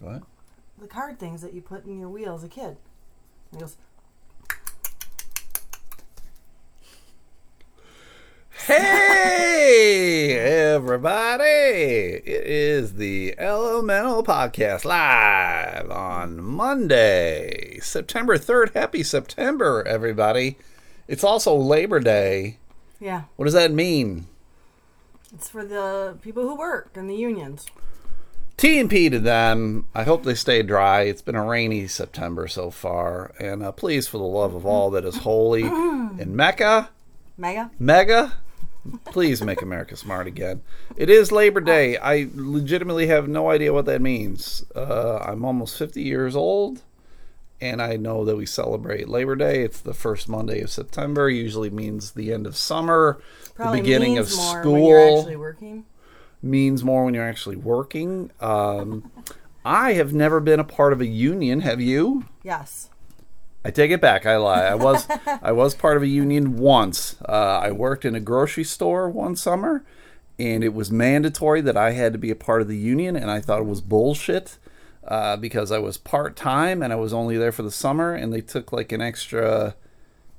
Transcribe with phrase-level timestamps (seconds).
[0.00, 0.22] What?
[0.78, 2.76] The card things that you put in your wheel as a kid.
[3.52, 3.76] And he goes,
[8.66, 11.44] Hey, everybody!
[11.44, 18.74] It is the Elemental Podcast live on Monday, September 3rd.
[18.74, 20.56] Happy September, everybody.
[21.06, 22.58] It's also Labor Day.
[22.98, 24.26] yeah, What does that mean?
[25.34, 27.66] it's for the people who work and the unions.
[28.56, 29.86] T and P to them.
[29.94, 31.02] I hope they stay dry.
[31.02, 33.32] It's been a rainy September so far.
[33.38, 36.88] And uh, please, for the love of all that is holy in Mecca,
[37.36, 37.70] Mega?
[37.78, 38.34] Mega,
[39.04, 40.62] please make America smart again.
[40.96, 41.98] It is Labor Day.
[41.98, 44.64] I legitimately have no idea what that means.
[44.74, 46.82] Uh, I'm almost 50 years old,
[47.60, 49.64] and I know that we celebrate Labor Day.
[49.64, 51.28] It's the first Monday of September.
[51.28, 53.20] Usually means the end of summer,
[53.54, 55.26] Probably the beginning of school.
[56.46, 58.30] Means more when you're actually working.
[58.40, 59.10] Um,
[59.64, 61.60] I have never been a part of a union.
[61.60, 62.24] Have you?
[62.42, 62.90] Yes.
[63.64, 64.24] I take it back.
[64.26, 64.62] I lie.
[64.64, 65.06] I was
[65.42, 67.16] I was part of a union once.
[67.28, 69.84] Uh, I worked in a grocery store one summer,
[70.38, 73.30] and it was mandatory that I had to be a part of the union, and
[73.30, 74.58] I thought it was bullshit
[75.06, 78.32] uh, because I was part time and I was only there for the summer, and
[78.32, 79.74] they took like an extra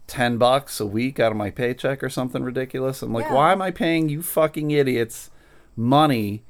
[0.08, 3.02] ten bucks a week out of my paycheck or something ridiculous.
[3.02, 3.34] I'm like, Yeah.
[3.34, 5.30] why am I paying you fucking idiots
[5.78, 6.44] money?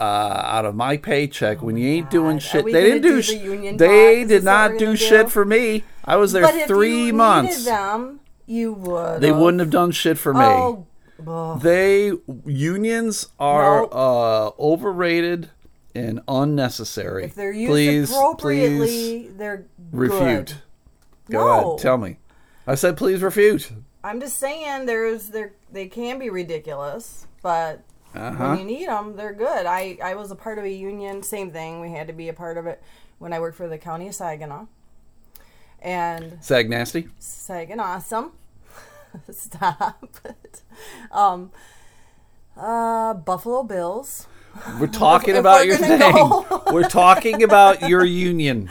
[0.00, 2.38] Uh, out of my paycheck when you ain't doing God.
[2.38, 2.64] Are shit.
[2.64, 3.16] They didn't do.
[3.16, 4.24] do sh- the union they?
[4.24, 5.84] Did not we're do shit for me.
[6.04, 7.64] I was there But if three months.
[7.64, 9.20] them, you would.
[9.20, 10.40] They wouldn't have done shit for me.
[10.44, 11.56] Oh.
[11.62, 12.10] They
[12.44, 13.94] unions are Nope.
[13.94, 15.50] uh, overrated
[15.94, 17.24] and unnecessary.
[17.26, 20.56] if they're used please, appropriately, please they're refute.
[21.26, 21.32] Good.
[21.32, 21.68] Go No.
[21.74, 22.16] ahead, tell me.
[22.66, 23.70] I said please refute.
[24.02, 27.82] I'm just saying, there's there they can be ridiculous, but
[28.14, 28.48] Uh-huh.
[28.50, 29.66] when you need them, they're good.
[29.66, 31.22] I I was a part of a union.
[31.22, 31.80] Same thing.
[31.80, 32.82] We had to be a part of it
[33.18, 34.66] when I worked for the county of Saginaw.
[35.80, 37.08] And Sag nasty.
[37.18, 38.32] Saginaw, awesome.
[39.30, 40.62] Stop it.
[41.10, 41.50] Um,
[42.56, 44.26] uh, Buffalo Bills.
[44.78, 45.98] We're talking about your thing.
[45.98, 46.62] go.
[46.72, 48.70] We're talking about your union.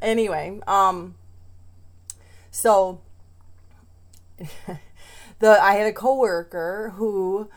[0.00, 1.14] anyway, um,
[2.50, 3.00] so
[4.38, 7.48] the I had a coworker who,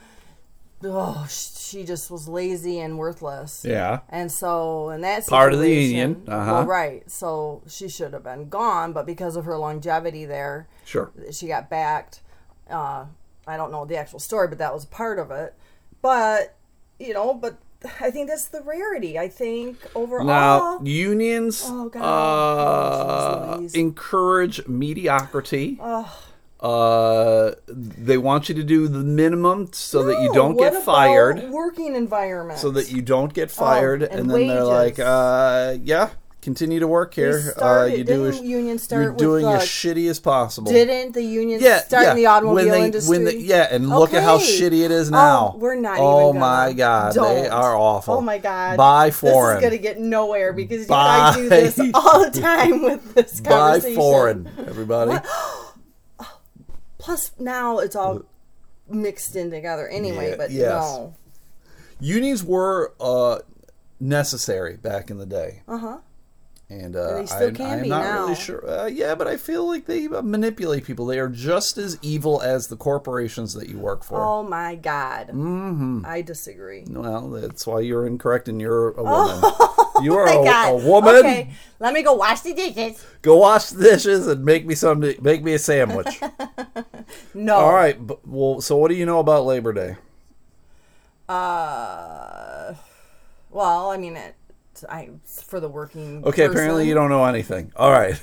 [0.83, 3.63] oh, she just was lazy and worthless.
[3.67, 3.99] Yeah.
[4.09, 6.51] And so, in that Part of the union, uh-huh.
[6.51, 7.09] well, right?
[7.09, 11.11] So she should have been gone, but because of her longevity there, Sure.
[11.31, 12.21] she got backed.
[12.69, 13.05] Uh,
[13.47, 15.55] I don't know the actual story, but that was part of it.
[16.01, 16.55] But
[16.99, 17.57] you know, but
[17.99, 19.17] I think that's the rarity.
[19.17, 25.79] I think overall, Now, unions Oh, uh, Oh, encourage mediocrity.
[26.61, 31.49] Uh, they want you to do the minimum so that you don't get fired.
[31.49, 32.59] Working environment.
[32.59, 36.09] So that you don't get fired, Oh, and and, then they're like, uh, "Yeah,
[36.43, 37.37] continue to work They here.
[37.37, 41.13] Uh, started- you do as, union start you're doing uh, as shitty as possible." didn't
[41.13, 42.11] the union yeah, start yeah.
[42.11, 43.09] in the automobile when they, industry?
[43.17, 45.55] When they, yeah, and look at how shitty it is Oh, now.
[45.57, 45.97] we're not.
[45.99, 47.51] Oh my god, they Don't.
[47.51, 48.13] are awful.
[48.15, 48.77] Oh my god.
[48.77, 49.57] Buy This foreign.
[49.57, 53.41] is gonna get nowhere because you Buy- I do this all the time with this
[53.41, 55.17] Buy foreign, everybody.
[57.01, 58.21] Plus, now it's all
[58.87, 60.29] mixed in together anyway.
[60.29, 60.69] Yeah, but yes.
[60.69, 61.15] no.
[61.99, 63.39] Unions were uh,
[63.99, 65.63] necessary back in the day.
[65.67, 65.97] Uh huh.
[66.71, 68.21] And uh, They still I, can I'm be not now.
[68.23, 68.65] really sure.
[68.69, 71.05] Uh, yeah, but I feel like they uh, manipulate people.
[71.05, 74.21] They are just as evil as the corporations that you work for.
[74.21, 75.27] Oh my god.
[75.33, 76.05] Mm-hmm.
[76.05, 76.85] I disagree.
[76.87, 79.51] Well, that's why you're incorrect and you're a woman.
[80.01, 81.15] you are Oh a, a woman.
[81.17, 83.05] Okay, let me go wash the dishes.
[83.21, 85.01] Go wash the dishes and make me some.
[85.01, 86.21] Make me a sandwich.
[87.33, 87.55] No.
[87.55, 87.97] All right.
[88.07, 89.97] But, well, so what do you know about Labor Day?
[91.27, 92.73] Uh,
[93.49, 94.35] well, I mean, it.
[94.89, 95.09] I
[95.47, 96.23] for the working.
[96.25, 97.71] Okay, apparently you don't know anything.
[97.75, 98.15] All right.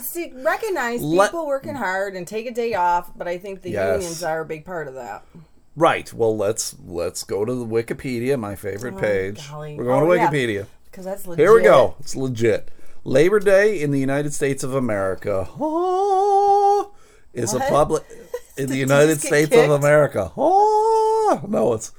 [0.00, 3.70] See, recognize Let- people working hard and take a day off, but I think the
[3.70, 4.00] Yes.
[4.00, 5.24] unions are a big part of that.
[5.76, 6.12] right.
[6.12, 9.46] Well, let's let's go to the Wikipedia, my favorite oh, page.
[9.48, 9.76] Oh, golly.
[9.76, 10.20] We're going Oh, to.
[10.20, 10.66] Wikipedia.
[10.86, 11.44] Because that's legit.
[11.44, 11.94] Here we go.
[12.00, 12.70] It's legit.
[13.04, 16.92] Labor Day in the United States of America oh,
[17.32, 18.04] is a public
[18.56, 19.64] in the United States kicked?
[19.64, 20.32] of America.
[20.36, 21.92] Oh, no, it's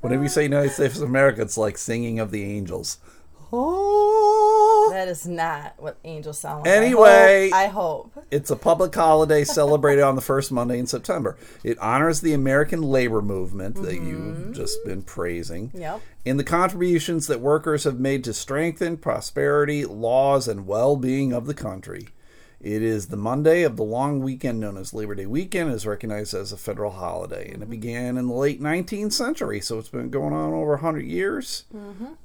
[0.00, 2.98] whenever you say United States of America, it's like singing of the angels.
[3.52, 6.68] Oh, That is not what angels sound like.
[6.74, 7.50] Anyway.
[7.52, 8.10] I hope.
[8.14, 8.26] I hope.
[8.30, 11.36] it's a public holiday celebrated on the first Monday in September.
[11.62, 14.08] It honors the American labor movement that mm-hmm.
[14.08, 15.70] you've just been praising.
[15.74, 16.00] Yep.
[16.24, 21.46] and the contributions that workers have made to strengthen prosperity, laws, and well being of
[21.46, 22.08] the country.
[22.60, 25.70] It is the Monday of the long weekend known as Labor Day weekend.
[25.70, 29.60] It is recognized as a federal holiday, and it began in the late 19th century,
[29.60, 31.64] so it's been going on over 100 years.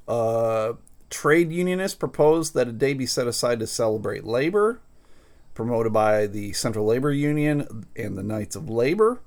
[0.07, 0.73] Uh,
[1.09, 4.79] trade unionists proposed that a day be set aside to celebrate labor,
[5.53, 9.19] promoted by the Central Labor Union and the Knights of Labor.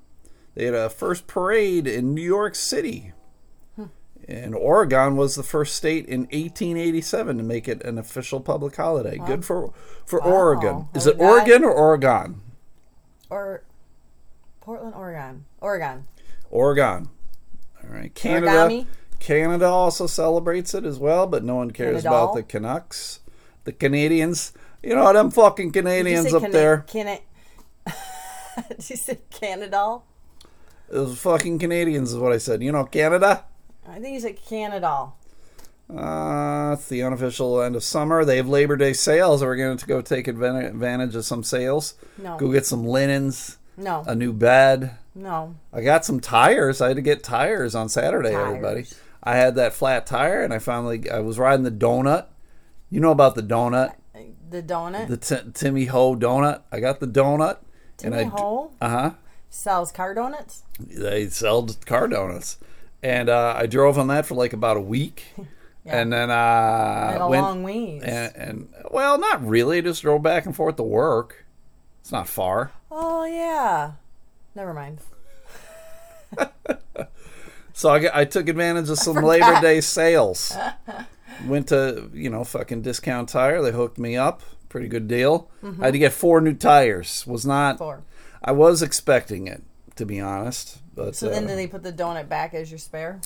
[0.54, 3.12] They had a first parade in New York City.
[4.26, 9.18] And Oregon was the first state in 1887 to make it an official public holiday.
[9.18, 9.72] Good for
[10.06, 10.26] for Wow.
[10.32, 10.88] Oregon.
[10.94, 12.40] Is it Oregon or Oregon?
[13.28, 13.62] Or
[14.60, 15.44] Portland, Oregon.
[15.60, 16.06] Oregon.
[16.50, 17.08] Oregon.
[17.82, 18.14] All right.
[18.14, 18.50] Canada.
[18.50, 18.86] Origami?
[19.20, 22.08] Canada also celebrates it as well, but no one cares Canada?
[22.08, 23.20] about the Canucks,
[23.64, 24.52] the Canadians.
[24.82, 26.78] You know them fucking Canadians up Cana- there.
[26.86, 27.20] Cana-
[28.68, 30.00] Did you say Canada?
[30.88, 32.62] Those fucking Canadians is what I said.
[32.62, 33.44] You know Canada.
[33.88, 35.08] I think he's said Canada.
[35.94, 38.24] Uh, it's the unofficial end of summer.
[38.24, 39.42] They have Labor Day sales.
[39.42, 41.94] We're going to go take advan- advantage of some sales.
[42.16, 42.38] No.
[42.38, 44.02] Go get some linens, No.
[44.06, 44.92] a new bed.
[45.14, 45.56] No.
[45.72, 46.80] I got some tires.
[46.80, 48.46] I had to get tires on Saturday, Tires.
[48.48, 48.86] everybody.
[49.22, 52.26] I had that flat tire, and I finally I was riding the donut.
[52.90, 53.94] You know about the donut,
[54.50, 55.08] The donut.
[55.08, 56.62] the t- Timmy Ho donut.
[56.72, 57.58] I got the donut,
[57.96, 59.10] Timmy and I Ho uh huh.
[59.50, 60.62] sells car donuts.
[60.80, 62.58] They sell car donuts,
[63.04, 65.24] and uh, I drove on that for like about a week,
[65.86, 68.02] and then At uh, a went long ways.
[68.02, 69.80] and, and well, not really.
[69.82, 71.44] Just drove back and forth to work.
[72.00, 72.72] It's not far.
[72.90, 73.92] oh yeah.
[74.56, 74.98] Never mind.
[77.76, 80.56] So I, I took advantage of some Labor Day sales.
[81.46, 83.60] Went to, you know, fucking discount tire.
[83.60, 84.42] They hooked me up.
[84.68, 85.50] Pretty good deal.
[85.80, 87.26] I had to get four new tires.
[87.26, 87.78] Was not.
[87.78, 88.04] Four.
[88.44, 89.64] I was expecting it,
[89.96, 90.78] to be honest.
[90.94, 93.20] But So uh, then, do they put the donut back as your spare?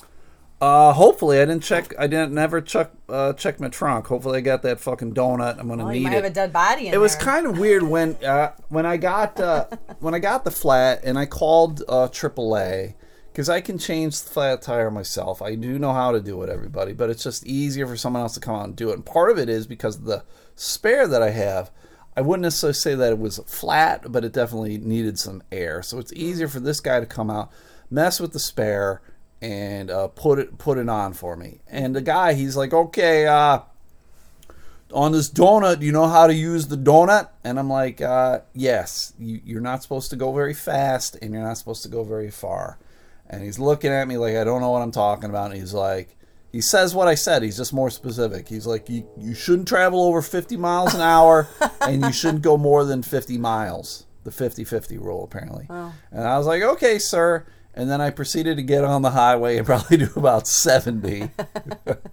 [0.60, 1.94] uh, hopefully, I didn't check.
[1.98, 4.06] I didn't never check uh, check my trunk.
[4.08, 5.58] Hopefully, I got that fucking donut.
[5.58, 6.16] I'm gonna you need might it.
[6.16, 9.38] have a dead body in it was kind of weird when uh, when I got
[9.38, 9.66] uh,
[10.00, 12.94] when I got the flat and I called uh, AAA
[13.32, 15.40] because I can change the flat tire myself.
[15.40, 18.34] I do know how to do it, everybody, but it's just easier for someone else
[18.34, 18.94] to come out and do it.
[18.94, 20.24] And part of it is because of the
[20.56, 21.70] spare that I have.
[22.18, 25.84] I wouldn't necessarily say that it was flat, but it definitely needed some air.
[25.84, 27.52] So it's easier for this guy to come out,
[27.92, 29.00] mess with the spare,
[29.40, 31.60] and uh, put it put it on for me.
[31.68, 33.60] And the guy, he's like, okay, uh,
[34.92, 37.28] on this donut, you know how to use the donut?
[37.44, 41.44] And I'm like, uh, yes, you, you're not supposed to go very fast and you're
[41.44, 42.80] not supposed to go very far.
[43.30, 45.52] And he's looking at me like I don't know what I'm talking about.
[45.52, 46.16] And he's like,
[46.50, 47.42] he says what I said.
[47.42, 48.48] He's just more specific.
[48.48, 51.48] He's like, you, you shouldn't travel over 50 miles an hour
[51.80, 54.06] and you shouldn't go more than 50 miles.
[54.24, 55.66] The 50 50 rule, apparently.
[55.68, 57.46] And I was like, okay, sir.
[57.74, 61.30] And then I proceeded to get on the highway and probably do about 70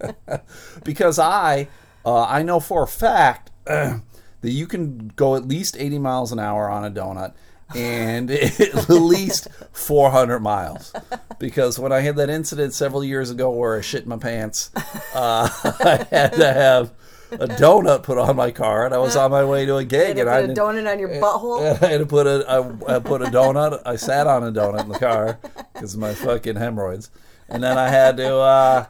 [0.83, 1.67] because I
[2.05, 4.01] uh, I know for a fact that
[4.43, 7.33] you can go at least 80 miles an hour on a donut
[7.73, 10.93] and at least 400 miles
[11.39, 14.69] because when I had that incident several years ago where I shit in my pants
[15.15, 15.49] uh,
[15.83, 16.91] I had to have
[17.31, 20.17] a donut put on my car and I was on my way to a gig
[20.19, 21.81] and I put a donut on your butthole?
[21.81, 23.81] I had to put a I, I put a donut.
[23.85, 25.39] I sat on a donut in the car
[25.73, 27.09] because of my fucking hemorrhoids,
[27.49, 28.85] and then I had to uh,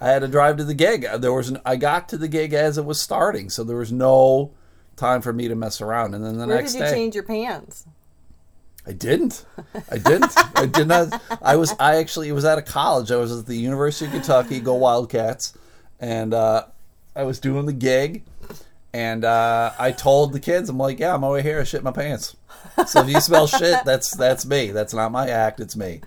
[0.00, 1.06] I had to drive to the gig.
[1.18, 3.90] There was an, I got to the gig as it was starting, so there was
[3.90, 4.52] no
[4.96, 6.14] time for me to mess around.
[6.14, 7.86] And then the Where next did you day, change your pants?
[8.88, 9.44] I didn't.
[9.90, 10.32] I didn't.
[10.56, 11.20] I did not.
[11.42, 11.74] I was.
[11.78, 12.28] I actually.
[12.30, 13.10] It was at a college.
[13.10, 14.60] I was at the University of Kentucky.
[14.60, 15.52] Go Wildcats!
[16.00, 16.64] And uh,
[17.14, 18.22] I was doing the gig,
[18.94, 21.60] and uh, I told the kids, I'm like, "Yeah, I'm over here.
[21.60, 22.34] I shit my pants.
[22.86, 24.70] So if you smell shit, that's that's me.
[24.70, 25.60] That's not my act.
[25.60, 26.00] It's me."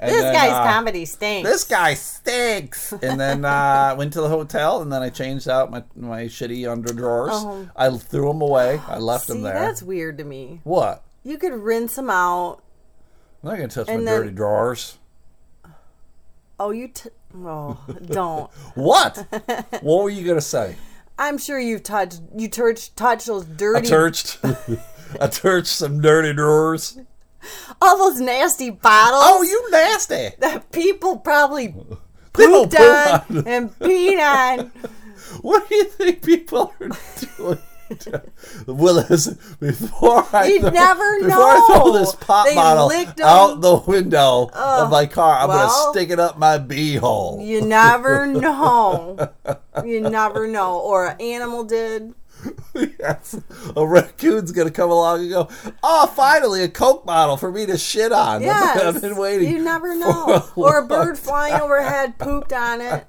[0.00, 1.48] And This then, guy's uh, comedy stinks.
[1.48, 2.92] This guy stinks.
[2.92, 6.60] And then uh, went to the hotel, and then I changed out my my shitty
[6.60, 7.30] underdrawers.
[7.32, 7.68] Oh.
[7.76, 8.80] I threw them away.
[8.88, 9.52] I left See, them there.
[9.54, 10.60] that's weird to me.
[10.64, 11.04] What?
[11.24, 12.62] You could rinse them out.
[13.42, 14.98] I'm not gonna touch my And then- dirty drawers.
[16.60, 16.88] Oh, you.
[16.88, 18.50] T- oh, don't.
[18.74, 19.16] What?
[19.80, 20.76] what were you gonna say?
[21.18, 22.20] I'm sure you've touched.
[22.36, 23.88] You touched touched those I dirty.
[23.88, 24.38] touched,
[25.20, 26.98] I touched some dirty drawers.
[27.80, 29.22] all those nasty bottles.
[29.24, 30.30] Oh, you nasty!
[30.38, 31.68] that people probably
[32.34, 33.46] People pooped poop on on.
[33.48, 34.18] and peed
[34.58, 34.72] on.
[35.40, 36.88] What do you think people are
[37.36, 37.58] doing?
[38.66, 42.90] Well, listen, before I You throw, never before I throw this pop They bottle
[43.22, 47.44] out the window of my car, I'm well, gonna stick it up my beehole.
[47.46, 49.30] You never know.
[49.84, 50.78] You never know.
[50.78, 52.14] Or an animal did.
[52.74, 53.36] yes.
[53.76, 55.48] A raccoon's gonna come along and go,
[55.82, 58.82] "Oh, finally a Coke bottle for me to shit on." Yes.
[58.96, 59.48] I've been waiting.
[59.52, 60.26] You never know.
[60.26, 63.06] a Or a bird flying overhead pooped on it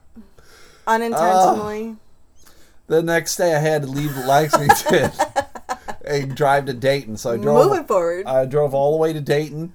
[0.85, 1.95] unintentionally.
[2.87, 5.11] The next day, I had to leave the Lexington
[6.05, 7.17] and drive to Dayton.
[7.17, 7.67] So I drove.
[7.67, 8.25] Moving forward.
[8.25, 9.73] I drove all the way to Dayton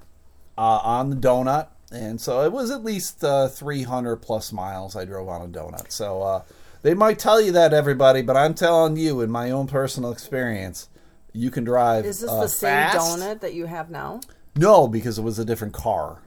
[0.56, 5.04] uh, on the donut, and so it was at least uh, 300 plus miles I
[5.04, 5.90] drove on a donut.
[5.90, 6.42] So uh,
[6.82, 10.88] they might tell you that, everybody, but I'm telling you, in my own personal experience,
[11.32, 12.04] you can drive.
[12.04, 12.98] Is this uh, the same fast.
[12.98, 14.20] donut that you have now?
[14.56, 16.18] No, because it was a different car.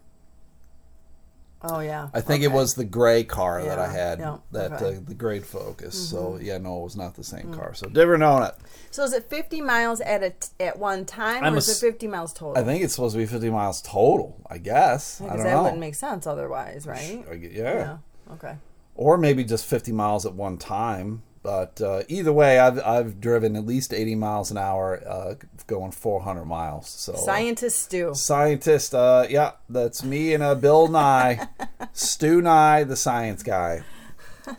[1.63, 2.09] Oh yeah.
[2.13, 4.85] I think it was the gray car that I had, yeah, that okay.
[4.85, 5.03] Mm-hmm.
[5.05, 6.09] uh, the great Focus.
[6.09, 7.73] So yeah, no, it was not the same car.
[7.75, 8.55] So different donut.
[8.89, 11.85] So is it 50 miles at a t- at one time, I'm or is it
[11.85, 12.57] 50 miles total?
[12.61, 14.41] I think it's supposed to be 50 miles total.
[14.49, 15.63] I guess I Because that know.
[15.63, 17.23] wouldn't make sense otherwise, right?
[17.39, 17.97] Yeah.
[18.33, 18.55] Okay.
[18.95, 21.21] or maybe just 50 miles at one time.
[21.43, 25.35] But uh, either way, I've I've driven at least 80 miles an hour, uh,
[25.71, 26.89] going 400 miles.
[26.89, 28.13] So uh, Scientists do.
[28.13, 31.47] scientist, uh, yeah, that's me and uh, Bill Nye,
[31.93, 33.83] Stu Nye, the science guy.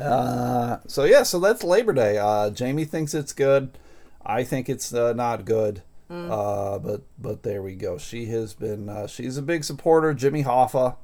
[0.00, 2.18] Uh, so yeah, so that's Labor Day.
[2.18, 3.76] Uh, Jamie thinks it's good.
[4.24, 5.82] I think it's uh, not good.
[6.10, 6.30] Mm.
[6.30, 7.98] Uh, but but there we go.
[7.98, 8.88] She has been.
[8.88, 10.96] Uh, she's a big supporter, Jimmy Hoffa,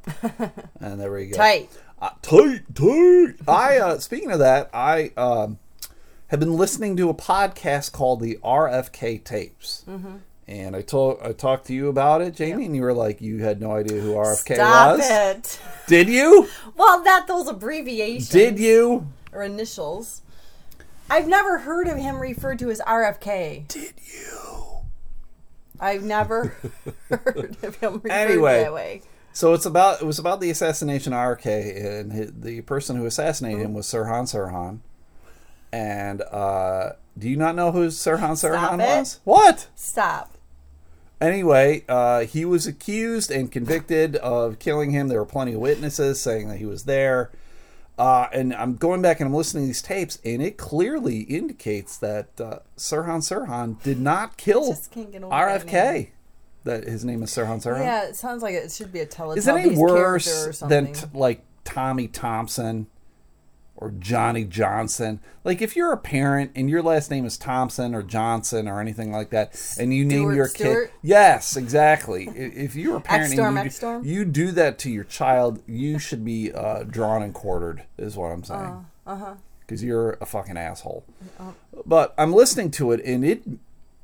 [0.81, 1.37] and there we go.
[1.37, 1.71] Tight.
[2.01, 3.35] Uh, tight, tight.
[3.49, 5.59] I uh, speaking of that, I um,
[6.29, 10.17] have been listening to a podcast called the RFK Tapes, Mm-hmm.
[10.47, 13.39] and I told I talked to you about it, Jamie, and you were like, you
[13.43, 15.09] had no idea who RFK Stop was.
[15.11, 15.61] it.
[15.87, 16.49] Did you?
[16.77, 18.29] Well, not those abbreviations.
[18.29, 19.09] Did you?
[19.33, 20.23] Or initials.
[21.11, 23.67] I've never heard of him referred to as RFK.
[23.69, 24.39] Did you?
[25.81, 26.57] I've never
[27.11, 28.63] heard of him referred Anyway.
[28.63, 29.03] that way.
[29.33, 33.07] So it's about it was about the assassination of RFK, and hi the person who
[33.07, 34.81] assassinated him was Sirhan Sirhan.
[35.73, 39.21] And uh, do you not know who Sirhan Sirhan was?
[39.25, 39.69] What?
[39.75, 40.39] Stop.
[41.21, 45.09] Anyway, uh, he was accused and convicted of killing him.
[45.09, 47.31] There were plenty of witnesses saying that he was there.
[47.99, 51.97] Uh, and I'm going back and I'm listening to these tapes, and it clearly indicates
[51.97, 56.11] that uh, Sirhan Sirhan did not kill just can't get over that RFK.
[56.63, 57.81] That his name is Sirhan Sirhan.
[57.81, 61.07] Yeah, it sounds like it should be a Teletubbies Is it any worse than t-
[61.13, 62.87] like Tommy Thompson
[63.79, 65.21] or Johnny Johnson?
[65.45, 69.13] Like if you're a parent and your last name is Thompson or Johnson or anything
[69.13, 70.91] like that, and you name your Stewart?
[70.91, 72.29] kid, yes, exactly.
[72.35, 74.05] If you're a parent X-Storm, you, X-Storm?
[74.05, 77.85] you do that to your child, you should be uh, drawn and quartered.
[77.97, 78.85] Is what I'm saying.
[79.07, 79.35] Uh huh.
[79.61, 81.05] Because you're a fucking asshole.
[81.87, 83.43] But I'm listening to it, and it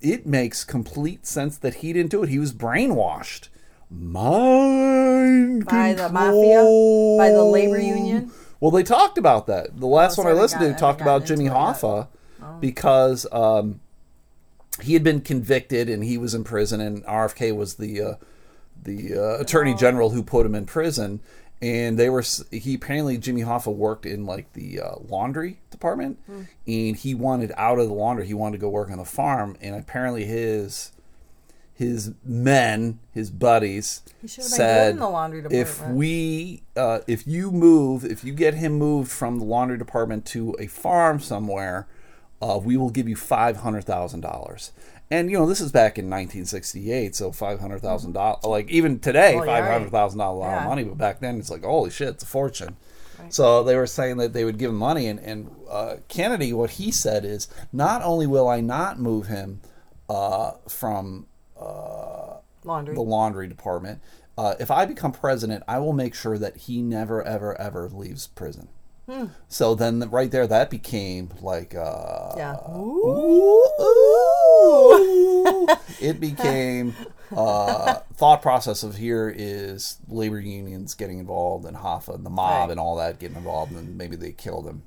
[0.00, 2.28] it makes complete sense that he didn't do it.
[2.28, 3.48] He was brainwashed.
[3.90, 6.62] Mind By the mafia?
[7.18, 8.30] By the labor union?
[8.64, 9.78] Well, they talked about that.
[9.78, 11.74] The last Oh, one I listened got- to talked about Jimmy into it yet.
[11.76, 12.08] Hoffa
[12.60, 13.80] because um,
[14.82, 18.14] he had been convicted and he was in prison, and RFK was the uh,
[18.82, 19.76] the uh, attorney Oh.
[19.76, 21.20] general who put him in prison.
[21.60, 26.42] And they were he apparently Jimmy Hoffa worked in like the uh, laundry department, Hmm.
[26.66, 28.26] and he wanted out of the laundry.
[28.26, 30.90] He wanted to go work on the farm, and apparently his
[31.74, 37.26] his men, his buddies, He should been said, in the laundry "If we, uh, if
[37.26, 41.88] you move, if you get him moved from the laundry department to a farm somewhere,
[42.40, 44.70] uh, we will give you five hundred thousand dollars."
[45.10, 49.00] And you know, this is back in 1968, so five hundred thousand dollars, like even
[49.00, 50.68] today, Well, five hundred thousand dollars a lot of Yeah.
[50.68, 52.76] money, but back then it's like, holy shit, it's a fortune.
[53.30, 56.70] So they were saying that they would give him money, and, and uh, Kennedy, what
[56.70, 59.60] he said is, not only will I not move him
[61.60, 62.94] uh, laundry.
[62.94, 64.00] the laundry department.
[64.36, 68.26] Uh, if I become president, I will make sure that he never, ever, ever leaves
[68.26, 68.68] prison.
[69.08, 69.26] Hmm.
[69.48, 72.56] So then, right there, that became like, uh, yeah.
[72.70, 73.70] ooh,
[74.64, 75.68] ooh.
[76.00, 76.94] it became
[77.36, 82.62] uh, thought process of here is labor unions getting involved and Hoffa and the mob
[82.62, 82.70] Right.
[82.70, 84.82] and all that getting involved, and maybe they killed him.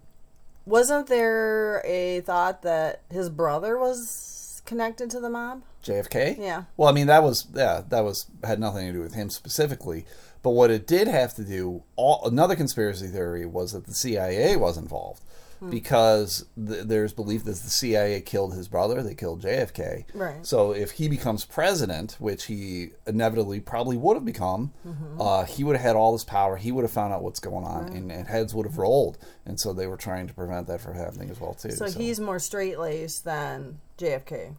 [0.66, 4.10] Wasn't there a thought that his brother was
[4.68, 5.64] connected to the mob?
[5.84, 6.38] JFK.
[6.38, 6.64] Yeah.
[6.76, 10.06] Well, I mean that was yeah that was had nothing to do with him specifically,
[10.44, 11.84] but what it did have to do.
[11.96, 15.24] All, another conspiracy theory was that the CIA was involved
[15.60, 15.72] Hmm.
[15.72, 19.02] because th- there's belief that the CIA killed his brother.
[19.02, 20.06] They killed JFK.
[20.14, 20.46] Right.
[20.46, 25.20] So if he becomes president, which he inevitably probably would have become, Mm-hmm.
[25.20, 26.58] uh, he would have had all this power.
[26.58, 29.18] He would have found out what's going on, and, and heads would have rolled.
[29.48, 31.72] And so they were trying to prevent that from happening as well too.
[31.72, 34.56] So, he's more straight laced than JFK.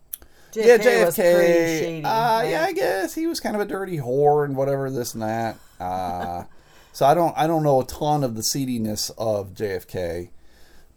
[0.52, 1.06] JFK yeah, JFK.
[1.06, 2.04] was pretty shady.
[2.04, 2.42] uh?
[2.42, 5.58] Yeah, I guess he was kind of a dirty whore and whatever this and that.
[5.78, 6.44] Uh,
[6.92, 10.30] so I don't I don't know a ton of the seediness of JFK,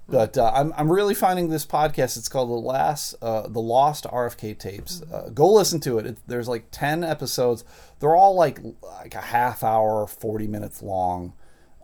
[0.07, 2.17] but uh, I'm I'm really finding this podcast.
[2.17, 5.01] It's called the last uh, the Lost RFK tapes.
[5.12, 6.05] Uh, go listen to it.
[6.05, 6.17] it.
[6.27, 7.63] There's like ten episodes.
[8.00, 11.33] They're all like like a half hour, forty minutes long.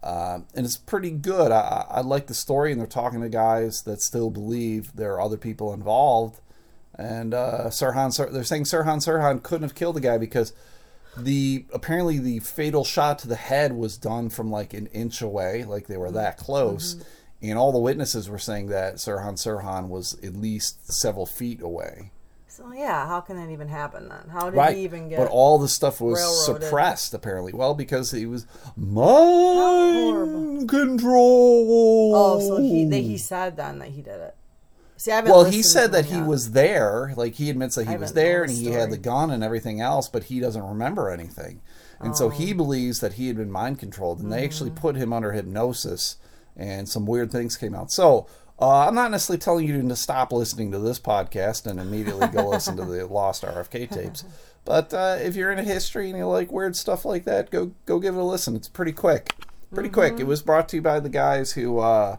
[0.01, 1.51] Uh, and it's pretty good.
[1.51, 5.21] I I like the story, and they're talking to guys that still believe there are
[5.21, 6.39] other people involved
[6.97, 10.53] and uh, Sirhan, Sir, they're saying Sirhan Sirhan couldn't have killed the guy because
[11.15, 15.63] the apparently the fatal shot to the head was done from like an inch away,
[15.63, 16.95] like they were that close,
[17.41, 22.11] and all the witnesses were saying that Sirhan Sirhan was at least several feet away.
[22.47, 24.29] So yeah, how can that even happen then?
[24.31, 25.19] How did Right, he even get?
[25.19, 26.63] but all the stuff was railroaded?
[26.67, 27.53] suppressed apparently.
[27.53, 32.13] Well, because he was mind control.
[32.15, 34.35] oh, so he they, he said then that he did it.
[34.97, 37.13] See, Well, he said that he was there.
[37.15, 39.79] Like he admits that he was there and the he had the gun and everything
[39.79, 41.61] else, but he doesn't remember anything.
[41.99, 42.57] And so he Oh.
[42.57, 44.79] believes that he had been mind controlled, and they actually Mm-hmm.
[44.81, 46.17] put him under hypnosis,
[46.55, 47.91] and some weird things came out.
[47.91, 48.27] So
[48.59, 52.49] uh, I'm not necessarily telling you to stop listening to this podcast and immediately go
[52.49, 54.23] listen to the Lost RFK tapes.
[54.65, 57.99] But uh, if you're into history and you like weird stuff like that, go go
[57.99, 58.53] give it a listen.
[58.53, 59.31] It's pretty quick,
[59.73, 60.13] pretty quick.
[60.13, 60.21] Mm-hmm.
[60.23, 61.79] It was brought to you by the guys who.
[61.79, 62.17] Uh,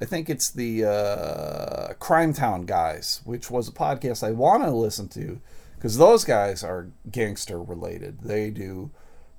[0.00, 4.70] I think it's the uh, Crime Town guys, which was a podcast I want to
[4.70, 5.40] listen to
[5.76, 8.20] because those guys are gangster related.
[8.22, 8.90] They do,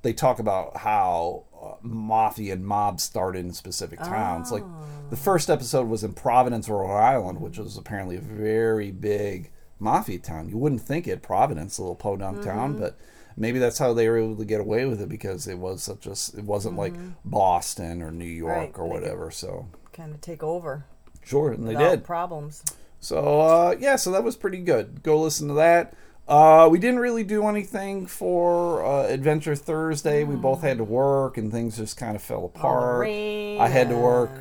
[0.03, 4.51] they talk about how uh, mafia and mobs started in specific towns.
[4.51, 4.63] Like
[5.09, 10.19] the first episode was in Providence, Rhode Island, which was apparently a very big mafia
[10.19, 10.47] town.
[10.49, 12.97] You wouldn't think it, Providence, a little podunk town, but
[13.35, 16.05] maybe that's how they were able to get away with it because it was such
[16.05, 16.93] a, it wasn't like
[17.25, 19.31] Boston or New York Right, or whatever.
[19.31, 19.67] So.
[19.93, 20.85] Kind of take over.
[21.23, 22.03] Sure, and they did.
[22.03, 22.63] problems.
[22.99, 25.03] So uh, yeah, so that was pretty good.
[25.03, 25.93] Go listen to that.
[26.27, 30.23] Uh, we didn't really do anything for uh, Adventure Thursday.
[30.23, 33.07] We both had to work, and things just kind of fell apart.
[33.07, 34.31] I had to work.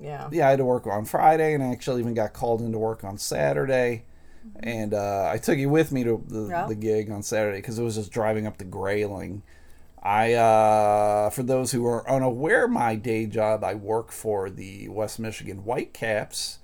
[0.00, 0.28] Yeah.
[0.30, 3.04] Yeah, I had to work on Friday, and I actually even got called into work
[3.04, 4.04] on Saturday.
[4.62, 6.66] And uh, I took you with me to the, Yeah.
[6.66, 9.42] the gig on Saturday because it was just driving up to Grayling.
[10.02, 15.18] I, uh, for those who are unaware, my day job, I work for the West
[15.18, 16.58] Michigan Whitecaps,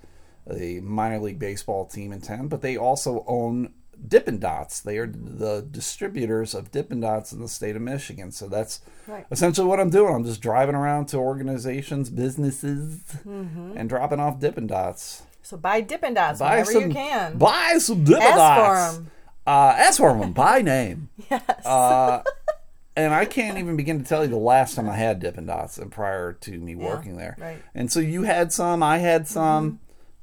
[0.50, 3.72] a minor league baseball team in town, but they also own
[4.08, 4.80] Dippin' Dots.
[4.80, 8.30] They are the distributors of Dippin' Dots in the state of Michigan.
[8.30, 9.26] So that's Right.
[9.30, 10.14] essentially what I'm doing.
[10.14, 13.72] I'm just driving around to organizations, businesses, Mm-hmm.
[13.76, 15.22] and dropping off Dippin' Dots.
[15.42, 17.38] So buy Dippin' Dots Buy whenever some, you can.
[17.38, 18.94] buy some Dippin' Ask Dots.
[18.96, 19.10] for 'em.
[19.46, 21.08] Uh, ask for them by name.
[21.30, 21.64] Yes.
[21.66, 22.22] Uh,
[22.96, 25.78] and I can't even begin to tell you the last time I had Dippin' Dots
[25.78, 27.36] and prior to me working there.
[27.38, 27.62] right.
[27.74, 29.80] And so you had some, I had some,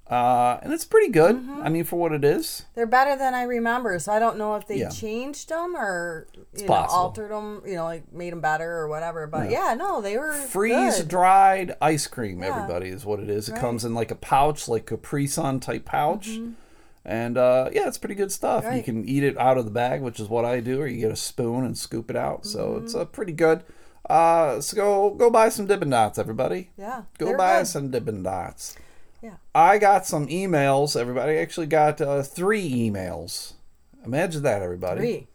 [0.09, 0.13] mm-hmm.
[0.13, 1.35] uh, and it's pretty good.
[1.37, 1.61] Mm-hmm.
[1.61, 2.65] I mean, for what it is.
[2.75, 4.89] They're better than I remember, so I don't know if they Yeah.
[4.89, 9.27] changed them or you know altered them, you know, like made them better or whatever.
[9.27, 11.07] But yeah, no, they were Freeze good.
[11.07, 12.55] dried ice cream, Yeah.
[12.55, 13.49] everybody, is what it is.
[13.49, 13.61] It Right.
[13.61, 16.27] comes in like a pouch, like Capri Sun type pouch.
[16.29, 16.51] Mm-hmm.
[17.05, 18.65] And uh, yeah, it's pretty good stuff.
[18.73, 21.01] You can eat it out of the bag, which is what I do, or you
[21.01, 22.45] get a spoon and scoop it out.
[22.45, 23.63] So it's uh, pretty good.
[24.09, 26.69] Uh, so go go buy some Dippin' Dots, everybody.
[26.77, 27.67] Yeah, Go buy good.
[27.67, 28.77] some Dippin' Dots.
[29.21, 29.35] Yeah.
[29.55, 30.99] I got some emails.
[30.99, 33.53] Everybody I actually got uh, three emails.
[34.05, 34.99] Imagine that, everybody.
[34.99, 35.27] Three.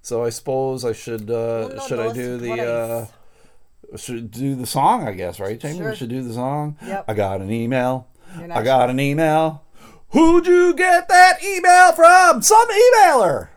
[0.00, 4.66] So I suppose I should uh, Uno, should I do the uh, should do the
[4.66, 5.06] song?
[5.06, 5.84] I guess right, Jamie.
[5.86, 6.76] We should do the song.
[6.84, 7.04] Yep.
[7.08, 8.08] I got an email.
[8.36, 9.62] I got an email.
[10.12, 12.42] Who'd you get that email from?
[12.42, 13.48] Some emailer.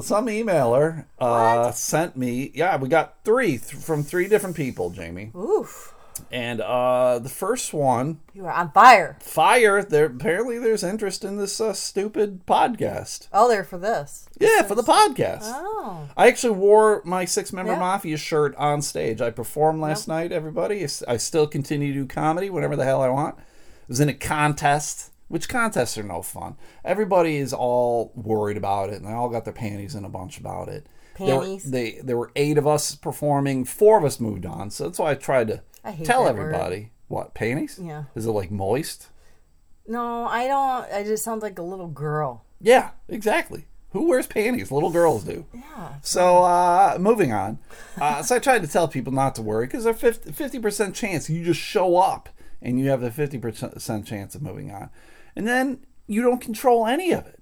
[0.00, 2.50] Some emailer uh, sent me.
[2.54, 5.30] Yeah, we got three th- from three different people, Jamie.
[5.36, 5.94] Oof,
[6.30, 9.16] And uh, the first one, you are on fire.
[9.20, 9.82] fire.
[9.82, 13.28] There apparently there's interest in this uh, stupid podcast.
[13.32, 14.28] Oh, they're for this.
[14.38, 15.42] Yeah, for the podcast.
[15.44, 17.78] Oh, I actually wore my six member Yeah.
[17.80, 19.20] mafia shirt on stage.
[19.20, 20.84] I performed last night, everybody.
[21.08, 23.36] I still continue to do comedy whenever the hell I want.
[23.38, 23.42] I
[23.88, 26.56] was in a contest, which contests are no fun.
[26.84, 30.38] Everybody is all worried about it, and they all got their panties in a bunch
[30.38, 30.86] about it.
[31.18, 31.70] There were, Panties?
[31.70, 33.64] they, there were eight of us performing.
[33.64, 36.54] Four of us moved on, so that's why I tried to I tell that word.
[36.54, 36.92] everybody.
[37.08, 37.78] What panties?
[37.82, 38.04] Yeah.
[38.14, 39.08] Is it like moist?
[39.86, 40.92] no, I don't.
[40.92, 42.44] I just sound like a little girl.
[42.60, 43.66] Yeah, exactly.
[43.92, 44.70] Who wears panties?
[44.70, 45.46] Little girls do.
[45.54, 45.94] Yeah.
[46.02, 47.58] So, uh, moving on.
[47.98, 50.94] Uh, so I tried to tell people not to worry because there's a 50 percent
[50.94, 52.28] chance you just show up
[52.60, 54.90] and you have the fifty percent chance of moving on,
[55.38, 57.40] and then you don't control any of it.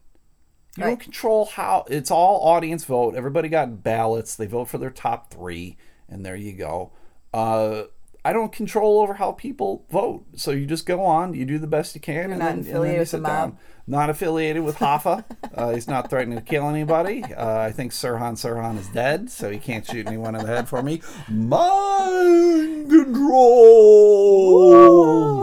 [0.77, 3.15] You don't control how it's all audience vote.
[3.15, 4.37] Everybody got ballots.
[4.37, 6.93] They vote for their top three, and there you go.
[7.33, 7.85] Uh,
[8.27, 10.27] I don't control over how people vote.
[10.37, 12.85] So you just go on, you do the best you can, and, not then, and
[12.85, 13.57] then you sit down.
[13.87, 15.25] Not affiliated with Hoffa.
[15.55, 17.23] uh, he's not threatening to kill anybody.
[17.25, 20.69] Uh, I think Sirhan Sirhan is dead, so he can't shoot anyone in the head
[20.69, 21.01] for me.
[21.31, 24.17] Mind control.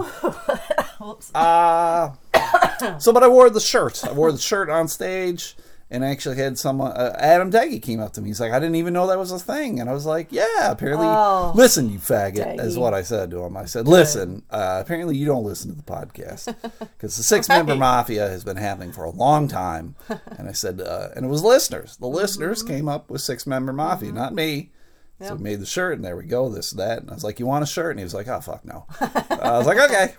[0.99, 1.33] Whoops.
[1.33, 2.11] Uh,
[2.99, 4.03] so, but I wore the shirt.
[4.05, 5.55] I wore the shirt on stage,
[5.91, 8.29] and I actually had someone, uh, Adam Daggy came up to me.
[8.29, 9.79] He's like, I didn't even know that was a thing.
[9.79, 13.43] And I was like, yeah, apparently, Oh, listen, you faggot, is what I said to
[13.43, 13.55] him.
[13.57, 17.71] I said, listen, uh, apparently you don't listen to the podcast because the six member
[17.73, 17.79] Right.
[17.79, 19.95] mafia has been happening for a long time.
[20.37, 21.97] And I said, uh, and it was listeners.
[21.97, 22.73] The listeners Mm-hmm.
[22.73, 24.71] came up with six member mafia, not me.
[25.21, 26.49] So we made the shirt, and there we go.
[26.49, 28.41] This, that, and I was like, "You want a shirt?" And he was like, "Oh
[28.41, 30.15] fuck no." I was like, "Okay."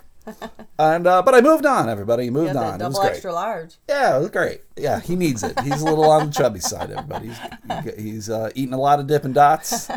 [0.77, 1.87] And uh, but I moved on.
[1.89, 2.79] Everybody moved Got on.
[2.79, 3.13] that It was double great.
[3.13, 3.75] extra large.
[3.87, 4.61] Yeah, it was great.
[4.75, 5.57] Yeah, he needs it.
[5.61, 6.91] He's a little on the chubby side.
[6.91, 9.89] Everybody, he's, he's uh, eating a lot of Dippin' Dots,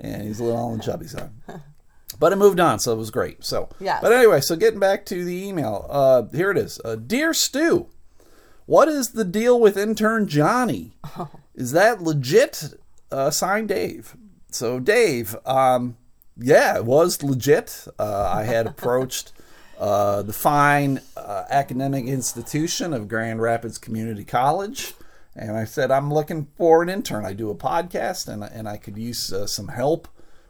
[0.00, 1.30] and he's a little on the chubby side.
[2.18, 3.44] But I moved on, so it was great.
[3.44, 4.00] So, Yes.
[4.02, 6.78] But anyway, so getting back to the email, uh, here it is.
[6.84, 7.88] Uh, Dear Stu,
[8.66, 10.92] what is the deal with intern Johnny?
[11.54, 12.74] Is that legit?
[13.10, 14.16] Uh, signed Dave.
[14.50, 15.96] So Dave, um,
[16.36, 17.86] yeah, it was legit.
[17.98, 19.32] Uh, I had approached
[19.80, 24.92] uh, the fine uh, academic institution of Grand Rapids Community College,
[25.34, 27.24] and I said I'm looking for an intern.
[27.24, 30.06] I do a podcast, and and I could use uh, some help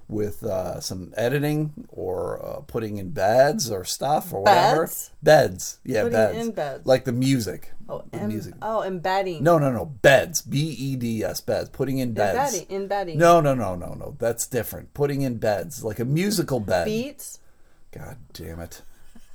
[0.08, 4.82] with uh, some editing or uh, putting in beds or stuff or whatever.
[4.82, 5.10] Beds?
[5.22, 6.38] Beds, yeah, Putting beds.
[6.38, 6.84] in beds.
[6.86, 7.70] like the music.
[7.88, 8.54] Oh, the em- music.
[8.60, 9.44] oh, embedding.
[9.44, 9.84] No, no, no.
[9.84, 10.42] Beds.
[10.42, 11.40] B E D S.
[11.40, 11.68] Beds.
[11.68, 12.54] Putting in beds.
[12.58, 12.76] Embedding.
[12.82, 13.18] Embedding.
[13.18, 14.16] No, no, no, no, no.
[14.18, 14.92] That's different.
[14.94, 16.86] Putting in beds, like a musical bed.
[16.86, 17.38] Beats.
[17.92, 18.82] God damn it.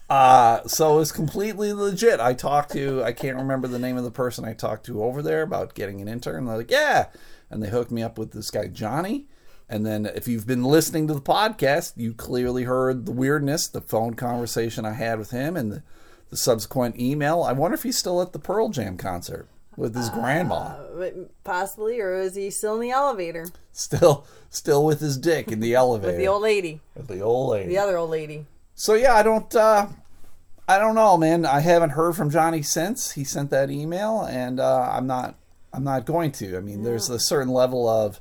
[0.10, 2.20] Uh, so it's completely legit.
[2.20, 5.22] I talked to, I can't remember the name of the person I talked to over
[5.22, 6.46] there about getting an intern.
[6.46, 7.08] They're like, yeah.
[7.50, 9.28] And they hooked me up with this guy, Johnny.
[9.68, 13.82] And then if you've been listening to the podcast, you clearly heard the weirdness, the
[13.82, 15.84] phone conversation I had with him and the,
[16.30, 17.42] the subsequent email.
[17.42, 20.76] I wonder if he's still at the Pearl Jam concert with his grandma.
[21.00, 21.10] Uh,
[21.44, 25.74] Possibly, or is he still in the elevator Still, still with his dick in the
[25.74, 26.12] elevator.
[26.14, 27.70] with the old lady, With the old lady.
[27.70, 28.46] the other old lady?
[28.76, 29.88] So yeah, I don't uh
[30.68, 31.46] I don't know, man.
[31.46, 35.36] I haven't heard from Johnny since he sent that email and uh I'm not
[35.74, 36.58] I'm not going to.
[36.58, 38.20] I mean, there's a certain level of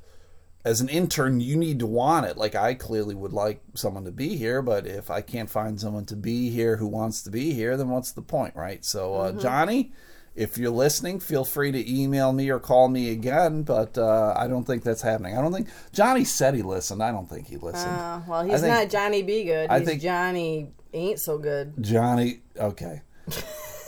[0.64, 2.36] as an intern, you need to want it.
[2.36, 6.06] Like I clearly would like someone to be here, but if I can't find someone
[6.06, 8.82] to be here who wants to be here, then what's the point, right?
[8.84, 9.92] So, uh, Johnny,
[10.36, 13.62] if you're listening, feel free to email me or call me again.
[13.62, 15.36] But uh, I don't think that's happening.
[15.38, 17.02] I don't think Johnny said he listened.
[17.02, 17.92] I don't think he listened.
[17.92, 19.70] Uh, well, he's think- not Johnny Be Good.
[19.70, 21.72] I He's think- Johnny ain't so good.
[21.80, 22.40] Johnny.
[22.58, 23.02] Okay.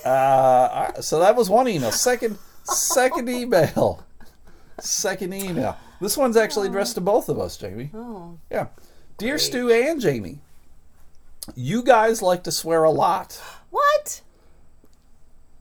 [0.04, 1.90] Uh, so that was one email.
[1.90, 4.04] Second, second email.
[4.78, 5.76] Second email.
[6.00, 7.90] This one's actually addressed to both of us, Jamie.
[7.92, 8.68] Oh, Yeah.
[9.18, 10.38] Dear Stu and Jamie,
[11.56, 13.40] you guys like to swear a lot.
[13.70, 14.20] what?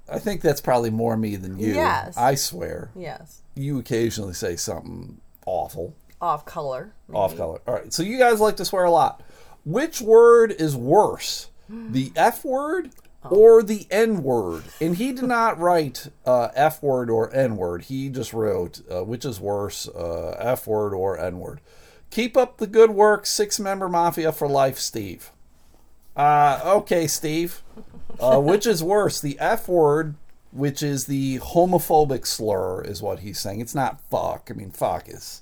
[0.09, 1.73] I think that's probably more me than you.
[1.73, 2.15] Yes.
[2.17, 2.91] I swear.
[2.95, 5.95] Yes, You occasionally say something awful.
[6.21, 6.93] off color.
[7.07, 7.17] maybe.
[7.17, 7.59] Off color.
[7.67, 7.91] All right.
[7.93, 9.21] So you guys like to swear a lot.
[9.65, 12.91] Which word is worse, the F word
[13.23, 14.63] or the N word?
[14.79, 17.83] And he did not write uh, F word or N word.
[17.85, 21.61] He just wrote uh, which is worse, uh, F word or N word.
[22.11, 25.31] Keep up the good work, six member mafia for life, Steve.
[26.15, 27.61] Uh, okay, Steve.
[28.19, 30.15] Uh, which is worse, the F word,
[30.51, 33.59] which is the homophobic slur, is what he's saying.
[33.59, 34.47] It's not fuck.
[34.49, 35.41] I mean, fuck is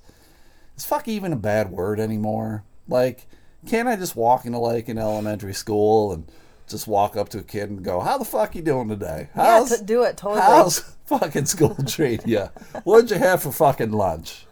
[0.75, 2.63] is fuck even a bad word anymore?
[2.87, 3.27] Like,
[3.67, 6.25] can't I just walk into like an elementary school and
[6.67, 9.29] just walk up to a kid and go, "How the fuck you doing today?
[9.35, 10.41] Yeah, How's to do it totally.
[10.41, 12.49] how's fucking school treat you?
[12.83, 14.47] What'd you have for fucking lunch?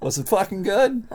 [0.00, 1.06] Was it fucking good?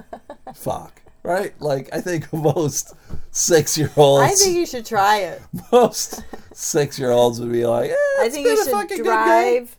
[0.54, 1.60] Fuck." Right?
[1.60, 2.94] Like I think most
[3.32, 5.42] six year olds I think you should try it.
[5.72, 9.76] most six year olds would be like, eh, I think you should drive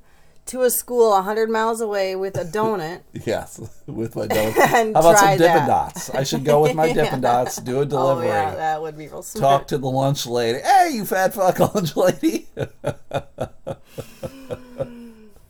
[0.46, 3.02] to a school hundred miles away with a donut.
[3.24, 4.58] Yes, with my donut.
[4.58, 5.66] And How about some Dippin'.
[5.66, 6.10] Dots?
[6.10, 7.44] I should go with my Dippin' Yeah.
[7.44, 8.26] Dots, do a delivery.
[8.26, 9.60] oh yeah, that would be real smart.
[9.60, 10.58] talk to the lunch lady.
[10.60, 12.48] Hey, you fat fuck lunch lady.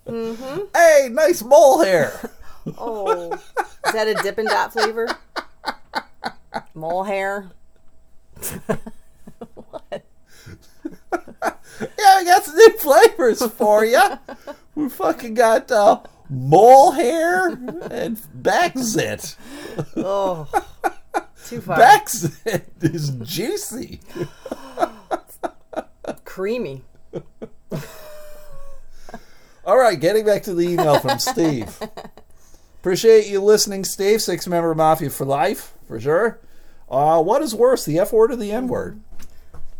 [0.06, 0.58] Mm-hmm.
[0.74, 2.30] Hey, nice mole hair.
[2.78, 5.08] Oh, is that a Dippin' Dot flavor?
[6.76, 7.50] Mole hair.
[9.54, 10.04] What?
[11.98, 14.00] yeah, we got some new flavors for you.
[14.74, 17.48] We fucking got uh, mole hair
[17.90, 19.36] and back zit.
[19.96, 20.48] Oh,
[21.46, 21.76] too far.
[21.76, 24.00] Back zit is juicy.
[26.24, 26.82] Creamy.
[29.64, 31.78] All right, getting back to the email from Steve.
[32.80, 34.22] Appreciate you listening, Steve.
[34.22, 36.40] Six member Mafia for life, for sure.
[36.88, 39.00] Uh, what is worse, the F word or the N word?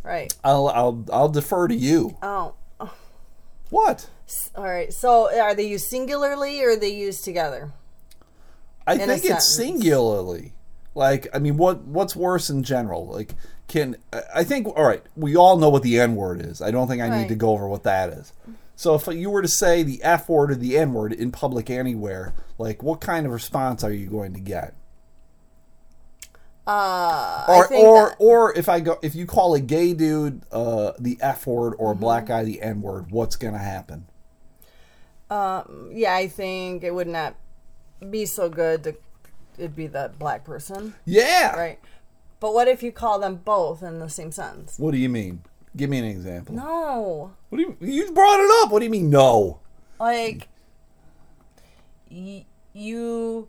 [0.03, 0.33] Right.
[0.45, 2.16] I'll, I'll, I'll defer to you.
[2.23, 2.55] Oh,
[3.71, 4.09] What?
[4.57, 4.92] all right.
[4.92, 7.73] So, are they used singularly or are they used together?
[8.87, 10.53] I In think it's singularly.
[10.95, 13.07] Like, I mean, what what's worse in general?
[13.07, 13.35] Like,
[13.69, 14.66] can I- I think?
[14.69, 16.62] All right, we all know what the N word is.
[16.62, 18.33] I don't think I need to go over what that is.
[18.77, 21.69] So if you were to say the F word or the N word in public
[21.69, 24.75] anywhere, like what kind of response are you going to get?
[26.66, 30.92] Uh, Or or that- or if I go if you call a gay dude uh,
[30.98, 32.00] the F word or a Mm-hmm.
[32.00, 34.07] black guy the N word, what's gonna happen?
[35.31, 37.35] yeah, I think it would not
[38.11, 38.96] be so good to
[39.59, 41.55] it'd be the black person, Yeah.
[41.57, 41.79] right?
[42.40, 44.79] But what if you call them both in the same sentence?
[44.79, 45.42] What do you mean?
[45.76, 46.55] Give me an example.
[46.55, 48.70] No, What do you you brought it up?
[48.72, 49.61] What do you mean no?
[49.98, 50.48] like
[52.11, 53.48] y- you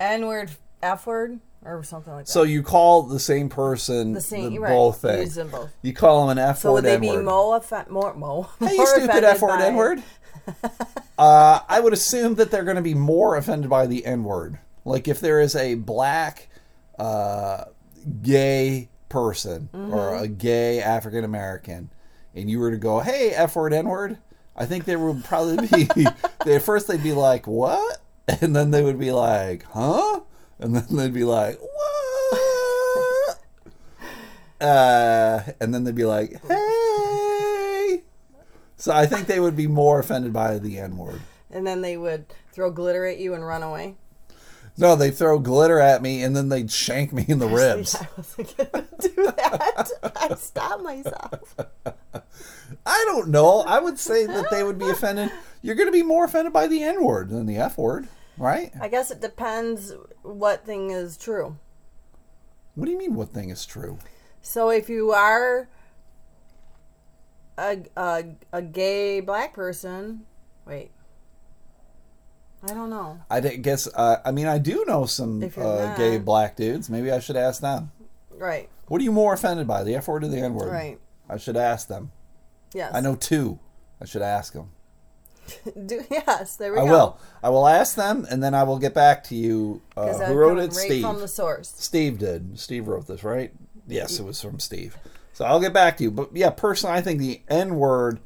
[0.00, 0.50] N word,
[0.82, 2.30] F word, or something like that.
[2.32, 4.70] So you call the same person the same, the right?
[4.70, 5.36] both things.
[5.36, 5.72] Both.
[5.82, 8.14] You call them an F So word So would they N be more offe- more
[8.14, 8.48] more?
[8.60, 10.02] Hey, you stupid F word N word.
[11.18, 14.58] uh, I would assume that they're going to be more offended by the N word.
[14.84, 16.48] Like if there is a black
[16.98, 17.64] uh,
[18.22, 21.90] gay person or a gay African American,
[22.34, 24.18] and you were to go, "Hey, F word N word,"
[24.56, 25.88] I think they would probably be.
[26.44, 28.00] they, at first, they'd be like, "What?"
[28.40, 30.20] And then they would be like, "Huh?"
[30.62, 33.38] And then they'd be like, "What?"
[34.60, 38.02] uh, and then they'd be like, "Hey."
[38.76, 41.20] So I think they would be more offended by the N word.
[41.50, 43.96] And then they would throw glitter at you and run away.
[44.78, 47.94] No, they throw glitter at me and then they'd shank me in the ribs.
[47.94, 49.90] I wasn't gonna do that.
[50.16, 51.54] I stopped myself.
[52.86, 53.60] I don't know.
[53.60, 55.30] I would say that they would be offended.
[55.60, 58.72] You're going to be more offended by the N word than the F word, right?
[58.80, 59.92] I guess it depends
[60.22, 61.56] what thing is true.
[62.74, 63.14] What do you mean?
[63.14, 63.98] What thing is true?
[64.40, 65.68] So if you are
[67.58, 70.26] a a, a gay black person,
[70.66, 70.90] wait.
[72.64, 73.20] I don't know.
[73.28, 73.88] I guess.
[73.92, 76.88] Uh, I mean, I do know some uh, gay black dudes.
[76.88, 77.90] Maybe I should ask them.
[78.30, 78.68] Right.
[78.86, 80.70] What are you more offended by, the F word or the N word?
[80.70, 80.98] Right.
[81.28, 82.12] I should ask them.
[82.72, 82.92] Yes.
[82.94, 83.58] I know two.
[84.00, 84.70] I should ask them.
[85.86, 86.56] Do, yes.
[86.56, 86.90] There we I go.
[86.90, 87.18] will.
[87.42, 89.82] I will ask them, and then I will get back to you.
[89.96, 90.62] Uh, who wrote it?
[90.62, 91.02] right Steve.
[91.02, 91.72] from the source.
[91.76, 92.58] Steve did.
[92.58, 93.52] Steve wrote this, right?
[93.86, 94.96] Yes, it was from Steve.
[95.32, 96.10] So I'll get back to you.
[96.10, 98.20] But yeah, personally, I think the N word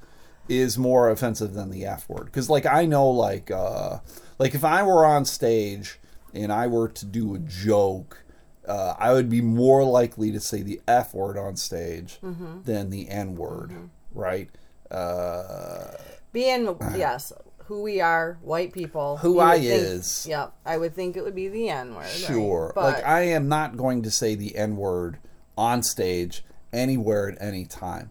[0.49, 3.99] is more offensive than the F word because, like, I know, like, uh,
[4.39, 5.99] like if I were on stage
[6.35, 8.23] and I were to do a joke,
[8.69, 12.63] uh, I would be more likely to say the F word on stage Mm-hmm.
[12.65, 13.73] than the N word,
[14.13, 14.51] right?
[14.91, 15.93] Uh,
[16.37, 17.33] Being yes,
[17.65, 19.17] who we are, white people.
[19.17, 20.27] Who I think- is.
[20.29, 20.53] Yep.
[20.67, 22.07] I would think it would be the N word.
[22.09, 22.73] Sure.
[22.75, 25.17] But like I am not going to say the N word
[25.57, 26.45] on stage
[26.75, 28.11] anywhere at any time.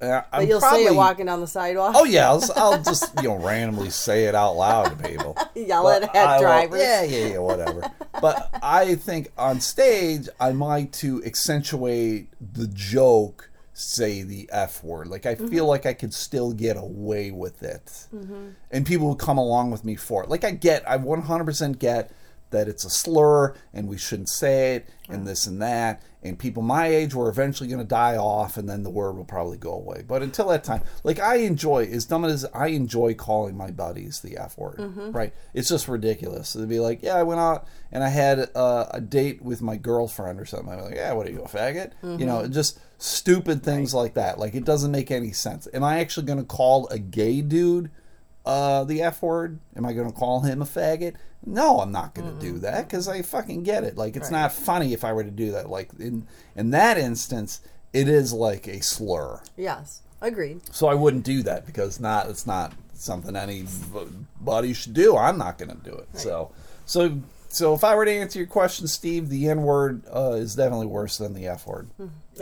[0.00, 1.94] Uh, but you'll say it walking down the sidewalk.
[1.96, 5.34] Oh yeah, I'll, I'll just you know randomly say it out loud to people.
[5.54, 6.80] Yell But it at I will- drivers.
[6.82, 7.90] Yeah, yeah, yeah, whatever.
[8.20, 15.06] but I think on stage I might to accentuate the joke say the F word.
[15.08, 15.48] Like I Mm-hmm.
[15.48, 18.06] feel like I could still get away with it.
[18.70, 20.28] And people will come along with me for it.
[20.28, 22.10] Like I get I 100% get
[22.50, 26.62] that it's a slur and we shouldn't say it and this and that and people
[26.62, 29.72] my age were eventually going to die off and then the word will probably go
[29.72, 30.02] away.
[30.06, 34.20] But until that time like i enjoy as dumb as i enjoy calling my buddies
[34.20, 34.78] the f word
[35.12, 35.32] right?
[35.54, 36.52] It's just ridiculous.
[36.52, 39.76] They'd be like yeah i went out and i had uh, a date with my
[39.76, 40.72] girlfriend or something.
[40.72, 41.92] I'm like yeah what are you a faggot?
[42.02, 44.38] You know just stupid things like that.
[44.38, 45.68] Like it doesn't make any sense.
[45.72, 47.90] Am i actually going to call a gay dude
[48.48, 49.60] uh, the F word?
[49.76, 51.14] Am I going to call him a faggot?
[51.44, 53.96] No, I'm not going to do that because I fucking get it.
[53.96, 55.68] Like, it's not funny if I were to do that.
[55.68, 57.60] Like, in in that instance,
[57.92, 59.42] it is like a slur.
[59.56, 60.02] Yes.
[60.20, 60.62] Agreed.
[60.74, 65.16] So I wouldn't do that because not it's not something anybody should do.
[65.16, 66.08] I'm not going to do it.
[66.14, 66.50] So,
[66.86, 70.56] so, so if I were to answer your question, Steve, the N word uh, is
[70.56, 71.88] definitely worse than the F word.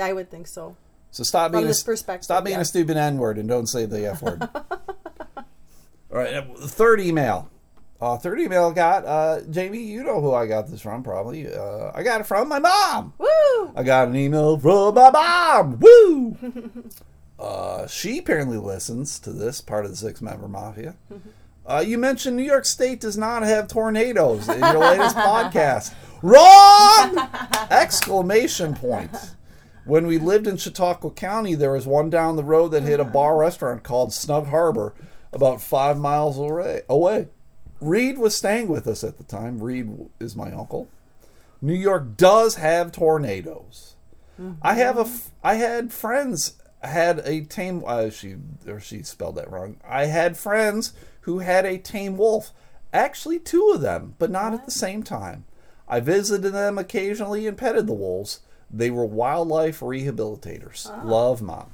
[0.01, 0.77] I would think so.
[1.11, 1.75] So stop From being a,
[2.23, 4.49] stop being a stupid N word and don't say the F word.
[6.17, 7.51] All right, uh, third email.
[8.01, 9.83] Uh, third email got uh, Jamie.
[9.83, 11.03] You know who I got this from?
[11.03, 11.47] Probably.
[11.47, 13.13] Uh, I got it from my mom.
[13.19, 13.73] Woo!
[13.77, 15.79] I got an email from my mom.
[15.79, 16.37] Woo!
[17.39, 20.97] uh, she apparently listens to this part of the six member mafia.
[21.67, 25.93] Uh, you mentioned New York State does not have tornadoes in your latest podcast.
[26.23, 27.29] Wrong!
[27.71, 29.15] Exclamation point.
[29.85, 33.05] When we lived in Chautauqua County, there was one down the road that hit a
[33.05, 34.95] bar restaurant called Snug Harbor,
[35.33, 36.83] about five miles away.
[36.89, 37.29] away.
[37.81, 39.61] Reed was staying with us at the time.
[39.61, 40.89] Reed is my uncle.
[41.61, 43.95] New York does have tornadoes.
[44.61, 48.37] I have a f- I had friends had a tame uh, she
[48.67, 49.79] or she spelled that wrong.
[49.87, 52.53] I had friends who had a tame wolf.
[52.93, 55.45] Actually two of them, but not at the same time.
[55.89, 58.41] I visited them occasionally and petted the wolves.
[58.71, 60.87] They were wildlife rehabilitators.
[61.05, 61.71] Love mom.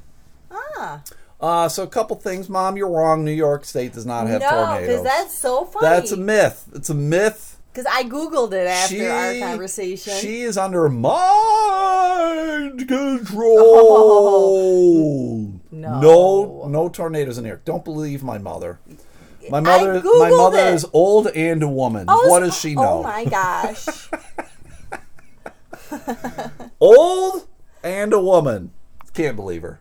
[0.50, 1.02] Ah.
[1.42, 2.76] Uh, so a couple things, Mom.
[2.76, 3.24] You're wrong.
[3.24, 4.86] New York State does not have no, tornadoes.
[4.86, 5.86] because that's so funny.
[5.86, 6.68] That's a myth.
[6.72, 7.58] It's a myth.
[7.72, 10.14] Because I googled it after she, our conversation.
[10.20, 14.38] She is under mind control.
[15.74, 16.00] No.
[16.00, 17.62] no, no tornadoes in here.
[17.64, 18.78] Don't believe my mother.
[19.50, 20.74] My mother, my mother it.
[20.74, 22.04] is old and a woman.
[22.08, 22.98] Oh, what does she know?
[22.98, 24.08] Oh my gosh!
[26.80, 27.48] Old
[27.82, 28.72] and a woman.
[29.14, 29.80] Can't believe her.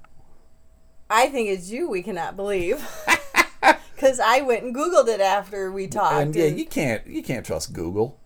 [1.11, 1.89] I think it's you.
[1.89, 2.83] We cannot believe.
[3.95, 6.15] Because I went and googled it after we talked.
[6.15, 8.17] And yeah, and- you can't you can't trust Google.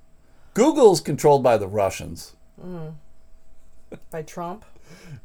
[0.54, 2.34] Google's controlled by the Russians.
[2.65, 2.93] Mm.
[4.10, 4.63] by Trump.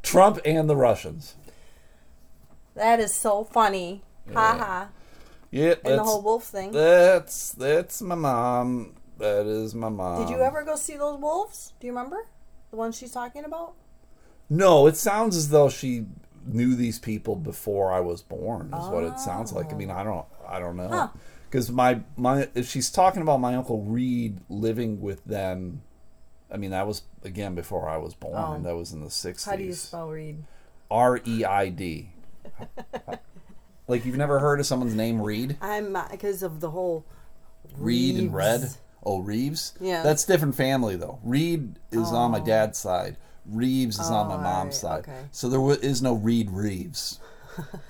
[0.03, 1.37] Trump and the Russians.
[2.75, 4.03] That is so funny.
[4.35, 4.89] Ha ha.
[5.53, 6.73] Yeah, And the whole wolf thing.
[6.73, 8.95] that's that's my mom.
[9.19, 10.27] That is my mom.
[10.27, 11.75] Did you ever go see those wolves?
[11.79, 12.27] Do you remember
[12.73, 13.75] the ones she's talking about?
[14.49, 16.07] No, it sounds as though she
[16.47, 18.73] knew these people before I was born.
[18.75, 19.73] Is what it sounds like.
[19.73, 21.09] I mean, I don't, I don't know, Huh.
[21.49, 25.83] because my my if she's talking about my uncle Reed living with them.
[26.53, 28.35] I mean, that was again before I was born.
[28.37, 28.61] Oh.
[28.63, 29.45] That was in the sixties.
[29.45, 30.45] How do you spell Reed?
[30.91, 32.11] R E I D.
[33.91, 35.57] Like you've never heard of someone's name Reed?
[35.61, 37.05] I'm uh, because of the whole
[37.77, 38.71] Reed and Red.
[39.03, 39.73] Oh, Reeves.
[39.81, 40.03] Yeah.
[40.03, 41.19] That's different family though.
[41.25, 42.45] Reed is on my oh.
[42.45, 43.17] dad's side.
[43.51, 45.13] Reeves is on my Oh, mom's alright, side.
[45.13, 45.21] okay.
[45.33, 47.19] So there wa- is no Reed Reeves.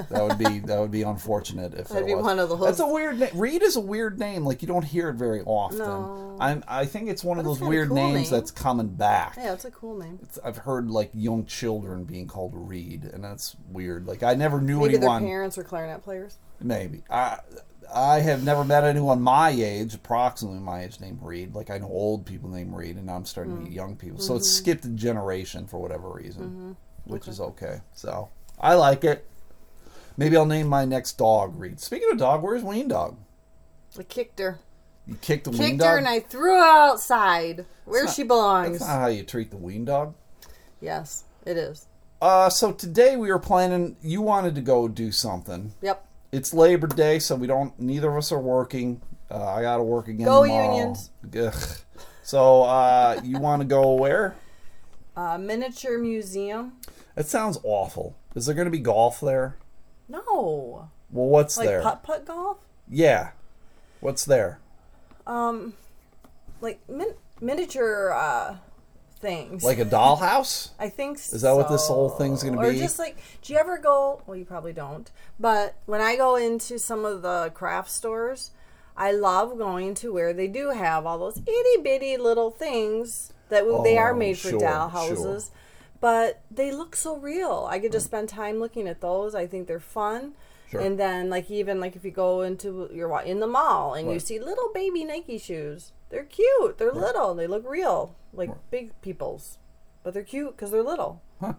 [0.08, 2.24] That would be that would be unfortunate if That'd be was.
[2.24, 3.28] one of those- That's a weird name.
[3.34, 4.44] Reed is a weird name.
[4.44, 5.78] Like you don't hear it very often.
[5.78, 6.36] No.
[6.40, 6.64] I'm.
[6.66, 8.40] I think it's one of those it's got a weird cool names name.
[8.40, 9.34] that's coming back.
[9.36, 10.18] Yeah, it's a cool name.
[10.22, 14.06] It's- I've heard like young children being called Reed, and that's weird.
[14.06, 15.22] Like I never knew Maybe anyone.
[15.22, 16.38] their parents were clarinet players.
[16.62, 17.38] Maybe I
[17.94, 21.54] I have never met anyone my age, approximately my age, named Reed.
[21.54, 23.76] Like I know old people named Reed, and now I'm starting to meet mm.
[23.76, 24.20] young people.
[24.20, 24.62] So it's mm-hmm.
[24.62, 27.12] skipped a generation for whatever reason, mm-hmm.
[27.12, 27.80] which is okay.
[27.94, 29.26] So I like it.
[30.16, 31.80] Maybe I'll name my next dog Reed.
[31.80, 33.16] Speaking of dog, where's Ween Dog?
[33.98, 34.58] I kicked her.
[35.06, 35.68] You kicked the Ween dog.
[35.70, 38.78] Kicked her and I threw her outside where not- she belongs.
[38.78, 40.14] That's not how you treat the Ween Dog.
[40.80, 41.86] Yes, it is.
[42.22, 43.96] Uh, so today we were planning.
[44.02, 45.72] You wanted to go do something.
[45.80, 46.06] Yep.
[46.32, 47.78] It's Labor Day, so we don't.
[47.78, 49.00] Neither of us are working.
[49.30, 50.26] Uh, I got to work again.
[50.26, 50.76] Go tomorrow.
[50.76, 51.10] unions.
[51.36, 51.54] Ugh.
[52.22, 54.36] So uh, you want to go where?
[55.16, 56.74] Uh, miniature museum.
[57.16, 58.16] It sounds awful.
[58.36, 59.56] Is there going to be golf there?
[60.08, 61.82] No, Well, what's like there?
[61.82, 62.58] putt putt golf.
[62.88, 63.30] Yeah.
[64.00, 64.58] What's there?
[65.26, 65.74] Um,
[66.60, 68.56] like min- miniature uh
[69.20, 69.62] things.
[69.64, 70.70] Like a dollhouse?
[70.78, 72.66] I think Is that what this whole thing's gonna be?
[72.66, 74.22] or just like, do you ever go?
[74.26, 75.10] Well, you probably don't.
[75.38, 78.50] But when I go into some of the craft stores,
[78.96, 83.60] I love going to where they do have all those itty bitty little things that
[83.60, 85.00] w they are Oh, made for sure, doll sure.
[85.00, 85.50] houses.
[86.00, 87.66] But they look so real.
[87.70, 89.34] I get to spend time looking at those.
[89.34, 90.32] I think they're fun.
[90.70, 90.80] Sure.
[90.80, 94.20] And then, like even like if you go into you're in the mall and you
[94.20, 96.78] see little baby Nike shoes, they're cute.
[96.78, 97.34] They're little.
[97.34, 99.58] They look real, like big people's,
[100.02, 101.22] but they're cute because they're little.
[101.40, 101.54] Huh.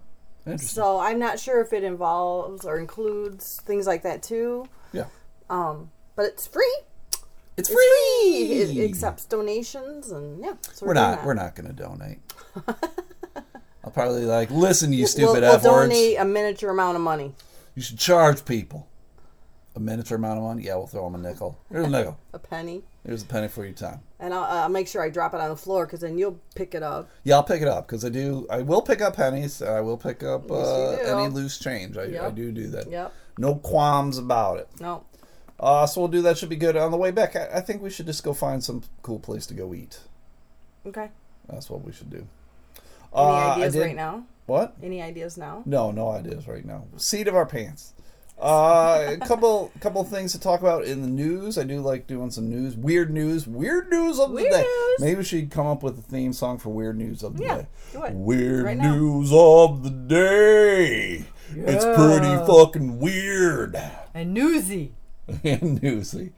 [0.57, 4.65] So I'm not sure if it involves or includes things like that too.
[4.91, 5.05] yeah.
[5.49, 6.79] Um, but it's free.
[7.57, 8.65] It's It's free.
[8.73, 8.81] free.
[8.81, 10.53] It accepts donations and yeah.
[10.73, 11.23] So we're not.
[11.25, 12.19] We're not going to donate.
[13.83, 15.63] I'll probably like listen, you We'll, stupid we'll words.
[15.63, 17.33] donate a miniature amount of money,
[17.75, 18.87] You should charge people
[19.75, 20.63] a miniature amount of money.
[20.63, 21.57] Yeah, we'll throw them a nickel.
[21.71, 22.17] Here's a nickel.
[22.33, 24.01] a penny, Here's a penny for your time.
[24.19, 26.75] and I'll, I'll make sure I drop it on the floor because then you'll pick
[26.75, 27.09] it up.
[27.23, 28.45] Yeah, I'll pick it up because I do.
[28.49, 29.61] I will pick up pennies.
[29.61, 31.17] and I will pick up Yes, uh, you do.
[31.19, 31.97] any loose change.
[31.97, 32.35] I, I Yep.
[32.35, 32.89] do do that.
[32.89, 33.13] Yep.
[33.37, 34.67] No qualms about it.
[34.79, 35.03] No.
[35.59, 36.37] Uh, so we'll do that.
[36.37, 36.75] Should be good.
[36.75, 39.45] On the way back, I, I think we should just go find some cool place
[39.47, 39.99] to go eat.
[40.85, 41.09] Okay.
[41.47, 42.17] That's what we should do.
[42.17, 42.27] Any
[43.13, 44.25] Uh, I ideas did- right now?
[44.47, 44.73] What?
[44.83, 45.61] Any ideas now?
[45.65, 46.83] No, no ideas right now.
[46.97, 47.93] Seat of our pants.
[48.41, 51.57] Uh, a couple, couple things to talk about in the news.
[51.59, 54.49] I do like doing some news, weird news, weird news of the day.
[54.61, 54.99] news.
[54.99, 57.67] Maybe should come up with a theme song for weird news of the Yeah, day.
[57.93, 58.13] do it.
[58.13, 61.25] Weird Right news of the day.
[61.53, 63.75] It's pretty fucking weird
[64.13, 64.93] And newsy.
[65.43, 66.31] and newsy.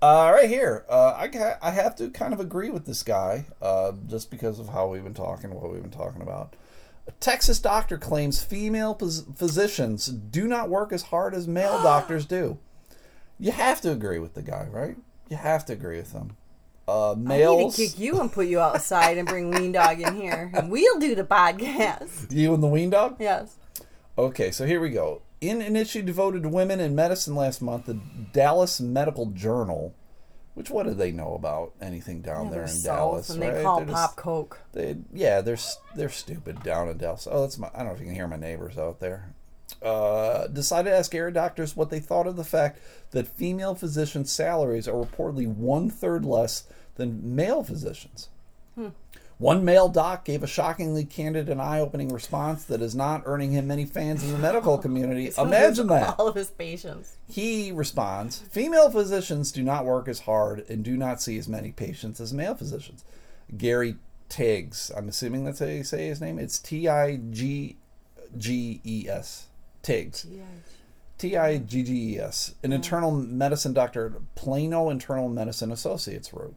[0.00, 3.46] Uh, right here, uh, I ca- I have to kind of agree with this guy,
[3.60, 6.54] uh, just because of how we've been talking, what we've been talking about.
[7.08, 12.26] A Texas doctor claims female phys- physicians do not work as hard as male doctors
[12.26, 12.58] do.
[13.40, 14.96] You have to agree with the guy, right?
[15.30, 16.36] You have to agree with him.
[16.86, 20.00] Uh, I need males, to kick you and put you outside and bring Ween Dog
[20.00, 22.30] in here, and we'll do the podcast.
[22.32, 23.16] you and the ween dog.
[23.20, 23.56] Yes.
[24.16, 25.20] Okay, so here we go.
[25.40, 28.00] In an issue devoted to women in medicine last month, the
[28.32, 29.94] Dallas Medical Journal,
[30.58, 33.30] which what do they know about anything down Yeah, there in Dallas?
[33.30, 33.62] and they right?
[33.62, 34.58] call They're just- pop coke.
[34.72, 35.56] They, yeah, they're
[35.94, 37.28] they're stupid down in Dallas.
[37.30, 37.68] Oh, that's my.
[37.72, 39.32] I don't know if you can hear my neighbors out there.
[39.82, 42.80] uh, decided to ask area doctors what they thought of the fact
[43.12, 46.64] that female physicians' salaries are reportedly one third less
[46.96, 48.28] than male physicians.
[49.38, 53.52] One male doc gave a shockingly candid and eye opening response that is not earning
[53.52, 55.30] him many fans in the medical community.
[55.38, 56.18] Imagine that.
[56.18, 57.16] All of his patients.
[57.28, 61.70] He responds Female physicians do not work as hard and do not see as many
[61.70, 63.04] patients as male physicians.
[63.56, 63.94] Gary
[64.28, 66.40] Tigges, I'm assuming that's how you say his name.
[66.40, 67.76] It's T I G
[68.36, 69.46] G E S.
[69.84, 70.26] Tigges.
[71.16, 72.56] T I G G E S.
[72.64, 76.56] An internal medicine doctor at Plano Internal Medicine Associates wrote.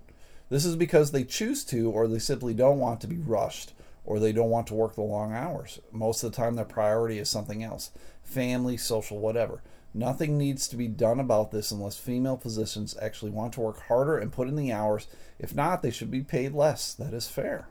[0.51, 3.71] This is because they choose to, or they simply don't want to be rushed,
[4.03, 5.79] or they don't want to work the long hours.
[5.93, 7.89] Most of the time, their priority is something else
[8.21, 9.63] family, social, whatever.
[9.93, 14.17] Nothing needs to be done about this unless female physicians actually want to work harder
[14.17, 15.07] and put in the hours.
[15.39, 16.93] If not, they should be paid less.
[16.93, 17.69] That is fair.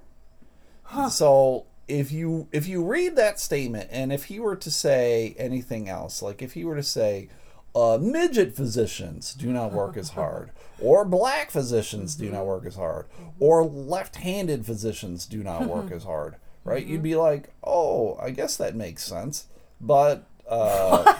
[1.10, 5.88] So if you if you read that statement and if he were to say anything
[5.88, 7.28] else, like if he were to say,
[7.74, 10.50] uh, midget physicians do not work as hard,
[10.80, 13.06] or black physicians do not work as hard,
[13.38, 16.84] or left-handed physicians do not work as hard, right?
[16.84, 19.46] You'd be like, oh, I guess that makes sense,
[19.80, 21.14] but uh,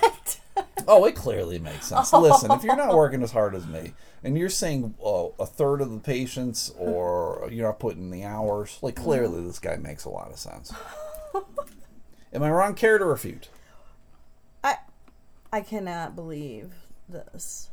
[0.89, 2.13] oh, it clearly makes sense.
[2.13, 3.95] Listen, if you're not working as hard as me,
[4.25, 8.25] and you're seeing uh, a third of the patients, or you're not putting in the
[8.25, 10.73] hours, like clearly this guy makes a lot of sense.
[12.33, 12.75] Am I wrong?
[12.75, 13.49] Care to refute?
[15.53, 16.73] I cannot believe
[17.09, 17.71] this.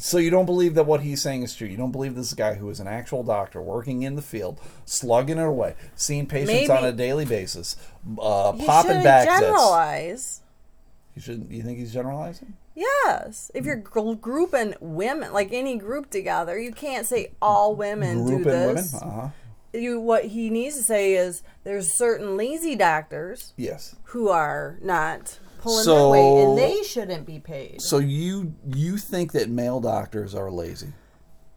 [0.00, 1.66] So you don't believe that what he's saying is true.
[1.66, 5.38] You don't believe this guy who is an actual doctor working in the field, slugging
[5.38, 7.74] it away, seeing patients Maybe- on a daily basis,
[8.20, 9.26] uh, You popping shouldn't back.
[9.28, 10.40] generalize.
[11.16, 11.50] You shouldn't.
[11.50, 12.54] You think he's generalizing?
[12.76, 18.24] Yes, if you're gr- grouping women, like any group together, you can't say all women
[18.24, 18.92] do Group and this.
[18.92, 19.08] women.
[19.08, 19.28] Uh huh.
[19.72, 23.96] You what he needs to say is there's certain lazy doctors Yes.
[24.04, 27.80] who are not pulling So- their weight, and they shouldn't be paid.
[27.82, 30.92] So you you think that male doctors are lazy?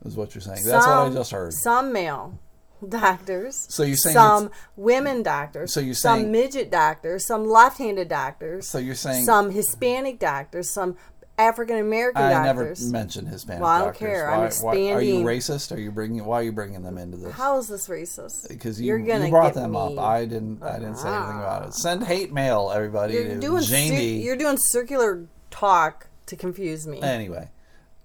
[0.05, 0.63] Is what you're saying?
[0.65, 1.53] That's what I just heard.
[1.53, 2.39] Some male
[2.89, 3.67] doctors.
[3.69, 5.71] So you're saying some women doctors.
[5.73, 8.67] So you're saying some midget doctors, some left-handed doctors.
[8.67, 10.97] So you're saying some Hispanic doctors, some
[11.37, 13.99] African American I never mentioned Hispanic Well, I don't doctors.
[14.07, 14.27] care.
[14.27, 15.75] Why, I'm why- are you racist?
[15.75, 16.23] Are you bringing?
[16.23, 17.33] Why are you bringing them into this?
[17.33, 18.47] How is this racist?
[18.47, 19.77] Because you, you brought them me.
[19.77, 19.97] up.
[19.97, 20.61] I didn't.
[20.61, 21.73] I didn't say anything about it.
[21.73, 27.01] Send hate mail, everybody, You're doing cir- you're doing circular talk to confuse me.
[27.01, 27.49] Anyway,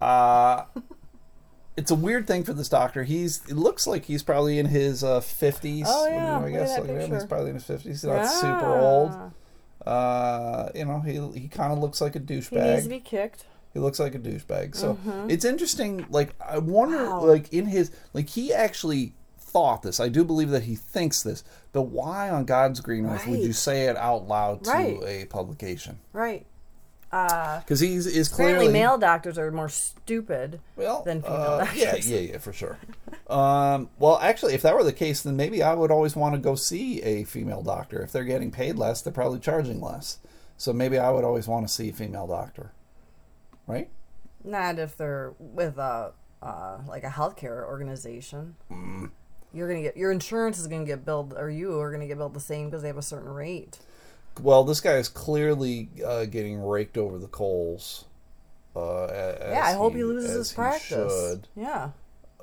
[0.01, 0.64] uh,
[1.77, 3.05] it's a weird thing for this doctor.
[3.05, 3.43] He's.
[3.49, 5.87] It looks like he's probably in his uh, fifties.
[5.89, 6.41] Oh, yeah.
[6.41, 7.12] I guess that look at him.
[7.12, 8.03] He's probably in his fifties.
[8.03, 9.33] He's not super old.
[9.87, 12.62] Uh, you know, he he kind of looks like a douchebag.
[12.64, 13.45] He needs to be kicked.
[13.72, 14.74] He looks like a douchebag.
[14.74, 16.07] So it's interesting.
[16.11, 17.11] Like I wonder, Mm-hmm.
[17.11, 17.24] Wow.
[17.26, 20.01] like in his, like he actually thought this.
[20.01, 21.45] I do believe that he thinks this.
[21.72, 24.99] But why on God's green earth would you say it out loud to Right.
[25.05, 25.99] a publication?
[26.12, 26.47] Right.
[27.12, 32.09] Uh, Because he's is clearly male doctors are more stupid well, than female uh, doctors.
[32.11, 32.78] Yeah, yeah, yeah, for sure.
[33.29, 36.41] um, well, actually, if that were the case, then maybe I would always want to
[36.41, 38.03] go see a female doctor.
[38.03, 40.18] If they're getting paid less, they're probably charging less.
[40.57, 42.72] So maybe I would always want to see a female doctor,
[43.66, 43.89] right?
[44.45, 48.55] Not if they're with a uh, like a healthcare organization.
[48.70, 49.11] Mm.
[49.53, 52.35] You're gonna get your insurance is gonna get billed, or you are gonna get billed
[52.35, 53.79] the same because they have a certain rate.
[54.41, 58.05] Well, this guy is clearly uh, getting raked over the coals.
[58.77, 59.09] Uh,
[59.41, 61.12] yeah, I hope he, loses his practice.
[61.12, 61.49] should.
[61.57, 61.91] Yeah.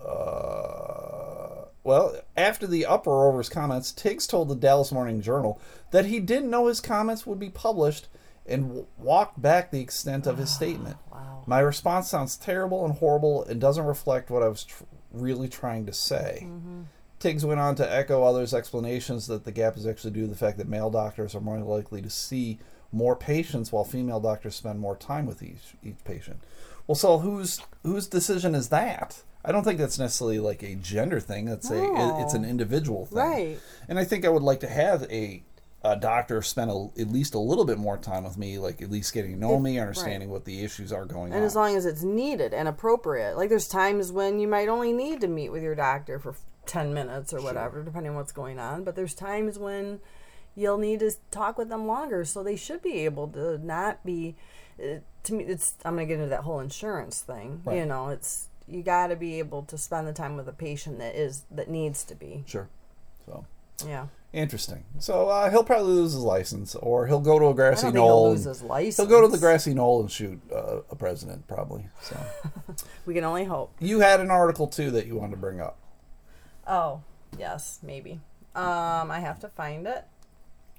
[0.06, 5.60] Uh, well, after the uproar over his comments, Tigges told the Dallas Morning Journal
[5.92, 8.08] that he didn't know his comments would be published
[8.46, 10.98] and w- walked back the extent of his statement.
[11.12, 11.44] Wow.
[11.46, 15.86] My response sounds terrible and horrible and doesn't reflect what I was tr- really trying
[15.86, 16.48] to say.
[17.20, 20.36] Tigges went on to echo others' explanations that the gap is actually due to the
[20.36, 22.60] fact that male doctors are more likely to see
[22.92, 26.42] more patients while female doctors spend more time with each each patient.
[26.86, 29.24] Well, so whose whose decision is that?
[29.46, 31.46] I don't think that's necessarily like a gender thing.
[31.46, 32.20] That's a No.
[32.24, 33.18] it's an individual thing.
[33.18, 33.60] Right.
[33.90, 35.44] And I think I would like to have a
[35.86, 38.90] a doctor spend a, at least a little bit more time with me, like at
[38.90, 41.46] least getting to know If- me, understanding what the issues are going And on.
[41.46, 43.36] as long as it's needed and appropriate.
[43.36, 46.36] Like there's times when you might only need to meet with your doctor for
[46.68, 48.86] 10 minutes or whatever, depending on what's going on.
[48.86, 50.00] But there's times when
[50.56, 52.24] you'll need to talk with them longer.
[52.24, 54.38] So they should be able to not be.
[54.82, 55.76] Uh, to me, it's.
[55.84, 57.62] I'm going to get into that whole insurance thing.
[57.70, 58.48] You know, it's.
[58.68, 61.70] You got to be able to spend the time with a patient that is that
[61.70, 62.44] needs to be.
[62.48, 62.70] sure.
[63.26, 63.46] So
[63.86, 64.08] Yeah.
[64.32, 64.84] interesting.
[65.00, 68.06] So uh, he'll probably lose his license, or he'll go to a grassy think he'll
[68.08, 68.30] knoll.
[68.32, 68.98] lose his license.
[68.98, 71.86] He'll go to the grassy knoll and shoot uh, a president, probably.
[72.02, 72.18] So
[73.06, 73.74] We can only hope.
[73.80, 75.78] you had an article too that you wanted to bring up.
[76.66, 77.02] Oh,
[77.38, 78.22] yes, maybe.
[78.56, 80.06] Um, I have to find it.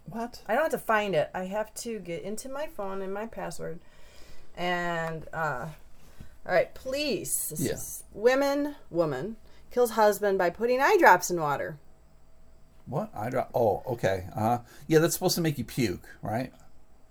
[0.07, 0.41] What?
[0.47, 1.30] I don't have to find it.
[1.35, 3.80] I have to get into my phone and my password.
[4.57, 5.66] And uh
[6.47, 7.51] all right, police.
[7.51, 8.20] This Yeah.
[8.20, 9.36] women, woman
[9.70, 11.78] kills husband by putting eye drops in water.
[12.86, 13.11] What?
[13.14, 13.51] eye drop.
[13.55, 14.26] Oh, okay.
[14.34, 14.59] Uh huh.
[14.86, 16.53] Yeah, that's supposed to make you puke, right?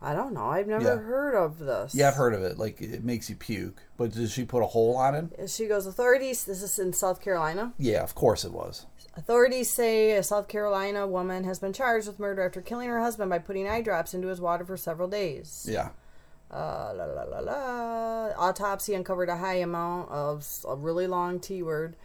[0.02, 0.48] I don't know.
[0.50, 0.96] I've never Yeah.
[0.98, 1.96] heard of this.
[1.96, 2.60] Yeah, I've heard of it.
[2.60, 3.82] Like it makes you puke.
[3.98, 5.50] But did she put a hole on it?
[5.50, 7.74] She goes, authorities, this is in South Carolina.
[7.78, 8.86] Yeah, of course it was.
[9.16, 13.30] Authorities say a South Carolina woman has been charged with murder after killing her husband
[13.30, 15.66] by putting eye drops into his water for several days.
[15.70, 15.90] Yeah.
[16.54, 18.30] Uh, la, la, la, la.
[18.38, 21.96] Autopsy uncovered a high amount of a really long T word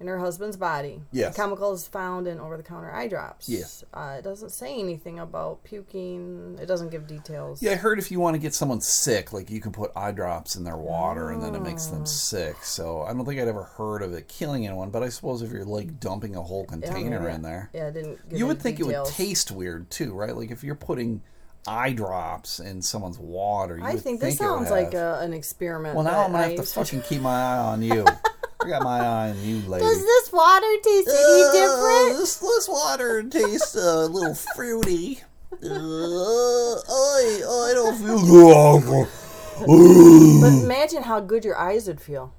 [0.00, 1.00] in her husband's body.
[1.10, 1.34] Yes.
[1.34, 3.48] The chemical is found in over the counter eye drops.
[3.48, 3.82] Yes.
[3.92, 6.56] Uh, it doesn't say anything about puking.
[6.60, 7.60] It doesn't give details.
[7.62, 10.12] Yeah, I heard if you want to get someone sick, like you can put eye
[10.12, 11.94] drops in their water and then it makes Oh.
[11.96, 12.62] them sick.
[12.62, 15.50] So I don't think I'd ever heard of it killing anyone, but I suppose if
[15.50, 18.78] you're like dumping a whole Yeah, container maybe- in there, Yeah, didn't you would think
[18.78, 20.36] it would taste weird too, right?
[20.36, 21.22] Like if you're putting
[21.68, 25.94] eye drops in someone's water, you I think this sounds like a, an experiment.
[25.94, 28.04] Well, now I'm gonna have I to used fucking keep my eye on you.
[28.60, 29.84] I got my eye on you, lady.
[29.84, 32.18] Does this water taste any Uh, different?
[32.18, 35.20] This, this water tastes a little fruity.
[35.52, 39.08] Uh, I, I don't feel good.
[39.60, 42.32] But imagine how good your eyes would feel.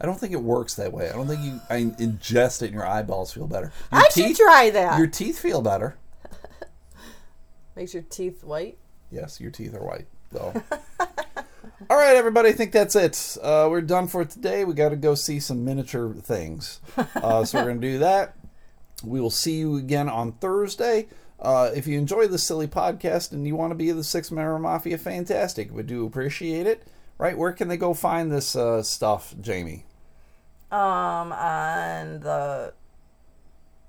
[0.00, 1.08] I don't think it works that way.
[1.08, 3.72] I don't think you I ingest it and your eyeballs feel better.
[3.90, 4.98] Your I should try that.
[4.98, 5.96] Your teeth feel better.
[7.76, 8.78] Makes your teeth white.
[9.10, 10.06] Yes, your teeth are white.
[10.32, 10.52] So.
[11.90, 12.48] All right, everybody.
[12.48, 13.36] I think that's it.
[13.42, 14.64] Uh, we're done for today.
[14.64, 16.80] We got to go see some miniature things.
[17.14, 18.34] Uh, so we're going to do that.
[19.04, 21.08] We will see you again on Thursday.
[21.38, 24.58] Uh, if you enjoy this silly podcast and you want to be the Six Member
[24.58, 25.70] Mafia, fantastic.
[25.70, 26.82] We do appreciate it.
[27.18, 27.36] Right?
[27.36, 29.84] Where can they go find this uh, stuff, Jamie?
[30.72, 32.72] Um, on the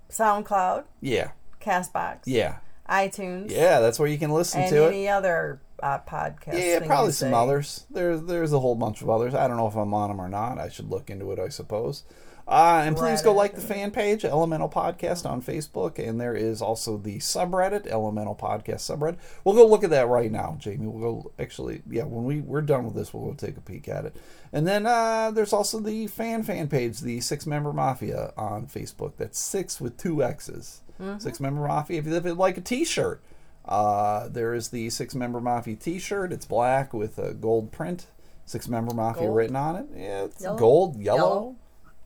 [0.09, 1.31] SoundCloud, Yeah.
[1.61, 2.57] Castbox, Yeah.
[2.89, 4.87] iTunes, Yeah, that's where you can listen and to it.
[4.89, 6.53] any other uh, podcast.
[6.53, 7.33] Yeah, thing probably some say.
[7.35, 7.85] others.
[7.91, 9.33] There's there's a whole bunch of others.
[9.35, 10.57] I don't know if I'm on them or not.
[10.57, 12.03] I should look into it, I suppose.
[12.47, 16.61] Uh, and please go like the fan page, Elemental Podcast on Facebook, and there is
[16.61, 19.17] also the subreddit, Elemental Podcast subreddit.
[19.43, 20.87] We'll go look at that right now, Jamie.
[20.87, 23.89] We'll go actually, yeah, when we we're done with this, we'll go take a peek
[23.89, 24.15] at it.
[24.53, 29.17] And then uh, there's also the fan fan page, the Six Member Mafia on Facebook.
[29.17, 30.83] That's six with two X's.
[30.99, 31.19] Mm-hmm.
[31.19, 31.99] Six Member Mafia.
[31.99, 33.21] If you you'd like a T-shirt,
[33.65, 36.31] uh, there is the Six Member Mafia T-shirt.
[36.31, 38.07] It's black with a gold print.
[38.45, 39.35] Six Member Mafia Gold?
[39.35, 39.85] written on it.
[39.95, 40.57] Yeah, it's Yellow?
[40.57, 41.55] gold, yellow, Yellow?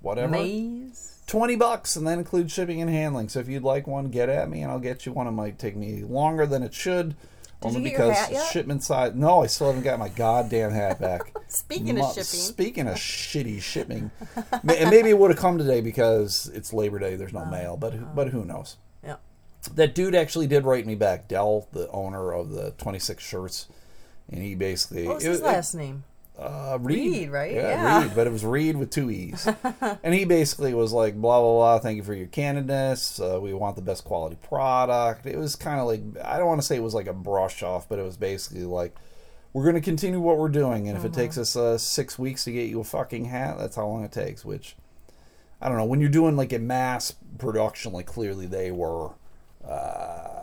[0.02, 0.32] whatever.
[1.28, 3.30] 20 bucks and that includes shipping and handling.
[3.30, 5.28] So if you'd like one, get at me and I'll get you one.
[5.28, 7.16] It might take me longer than it should.
[7.62, 9.14] Did only you get your because shipment size.
[9.14, 11.32] No, I still haven't got my goddamn hat back.
[11.48, 14.10] Speaking of shipping, Speaking of shitty shipping.
[14.52, 17.16] And maybe it would have come today because it's Labor Day.
[17.16, 17.52] There's no uh-huh.
[17.52, 18.78] mail, but who- but who knows?
[19.04, 19.18] yeah.
[19.76, 21.28] That dude actually did write me back.
[21.28, 23.68] Dell, the owner of the 26 shirts.
[24.32, 25.06] And he basically.
[25.08, 26.04] What was it his it- last name?
[26.42, 27.14] Uh, Reed.
[27.14, 27.54] Reed, right?
[27.54, 28.04] Yeah, Yeah.
[28.04, 29.48] Reed, but it was Reed with two E's.
[30.04, 33.20] and he basically was like, blah, blah, blah, thank you for your candidness.
[33.20, 35.26] Uh, we want the best quality product.
[35.26, 37.62] It was kind of like, I don't want to say it was like a brush
[37.64, 38.96] off, but it was basically like,
[39.54, 40.88] we're going to continue what we're doing.
[40.88, 43.76] And if it takes us uh, six weeks to get you a fucking hat, that's
[43.76, 44.76] how long it takes, which.
[45.64, 45.86] I don't know.
[45.86, 49.12] When you're doing like a mass production, like clearly they were,
[49.64, 50.41] uh,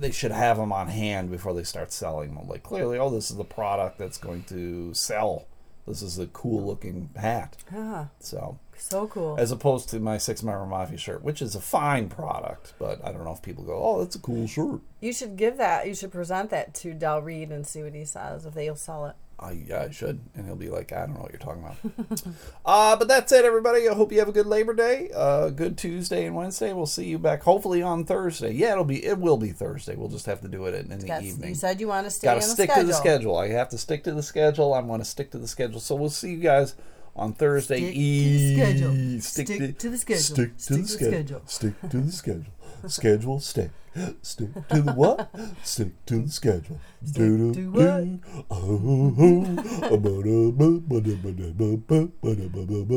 [0.00, 2.48] they should have them on hand before they start selling them.
[2.48, 5.46] Like clearly, oh, this is the product that's going to sell.
[5.86, 7.56] This is a cool looking hat.
[7.74, 9.36] Ah, So, so cool.
[9.38, 13.10] as opposed to my Six Member Mafia shirt, which is a fine product, but I
[13.12, 14.80] don't know if people go, oh, that's a cool shirt.
[15.00, 15.86] you should give that.
[15.88, 19.06] You should present that to Del Reed and see what he says if they'll sell
[19.06, 19.16] it.
[19.42, 20.20] I, yeah, I should.
[20.34, 22.22] And he'll be like, I don't know what you're talking about.
[22.66, 23.88] uh, but that's it, everybody.
[23.88, 26.74] I hope you have a good Labor Day, uh, good Tuesday and Wednesday.
[26.74, 28.52] We'll see you back hopefully on Thursday.
[28.52, 29.96] Yeah, it'll be it will be Thursday.
[29.96, 31.48] We'll just have to do it in, in the That's, evening.
[31.48, 32.82] you said you want to stay Got to stick schedule.
[32.82, 33.36] to the schedule.
[33.38, 34.74] I have to stick to the schedule.
[34.74, 35.80] I'm going to stick to the schedule.
[35.80, 36.74] So we'll see you guys
[37.16, 37.78] on Thursday.
[37.78, 38.96] Stick to the schedule.
[38.96, 40.20] E- Stick to the schedule.
[40.22, 41.10] Stick to Stick the to the schedule.
[41.16, 41.42] schedule.
[41.46, 42.44] Stick to the schedule.
[42.88, 43.40] Schedule.
[43.40, 43.70] Stick.
[44.22, 45.30] Stick to the what?
[45.64, 46.78] Stick to the schedule.
[47.04, 48.06] Stick to what?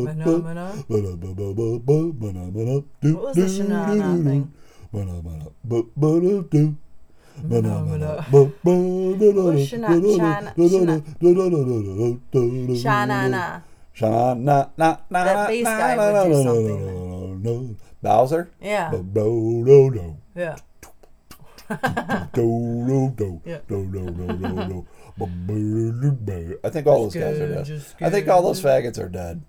[0.06, 0.72] Phenomena.
[3.14, 4.54] What was the Sha Na Na thing?
[12.78, 13.62] Sha Na Na.
[13.94, 17.78] Shana, na, na, na, That bass guy would do something.
[18.02, 18.50] Bowser?
[18.60, 18.90] Yeah.
[18.92, 20.18] Do, do, do.
[20.36, 20.58] Yeah.
[26.64, 27.84] I think all those guys are dead.
[28.02, 29.42] I think all those faggots are dead.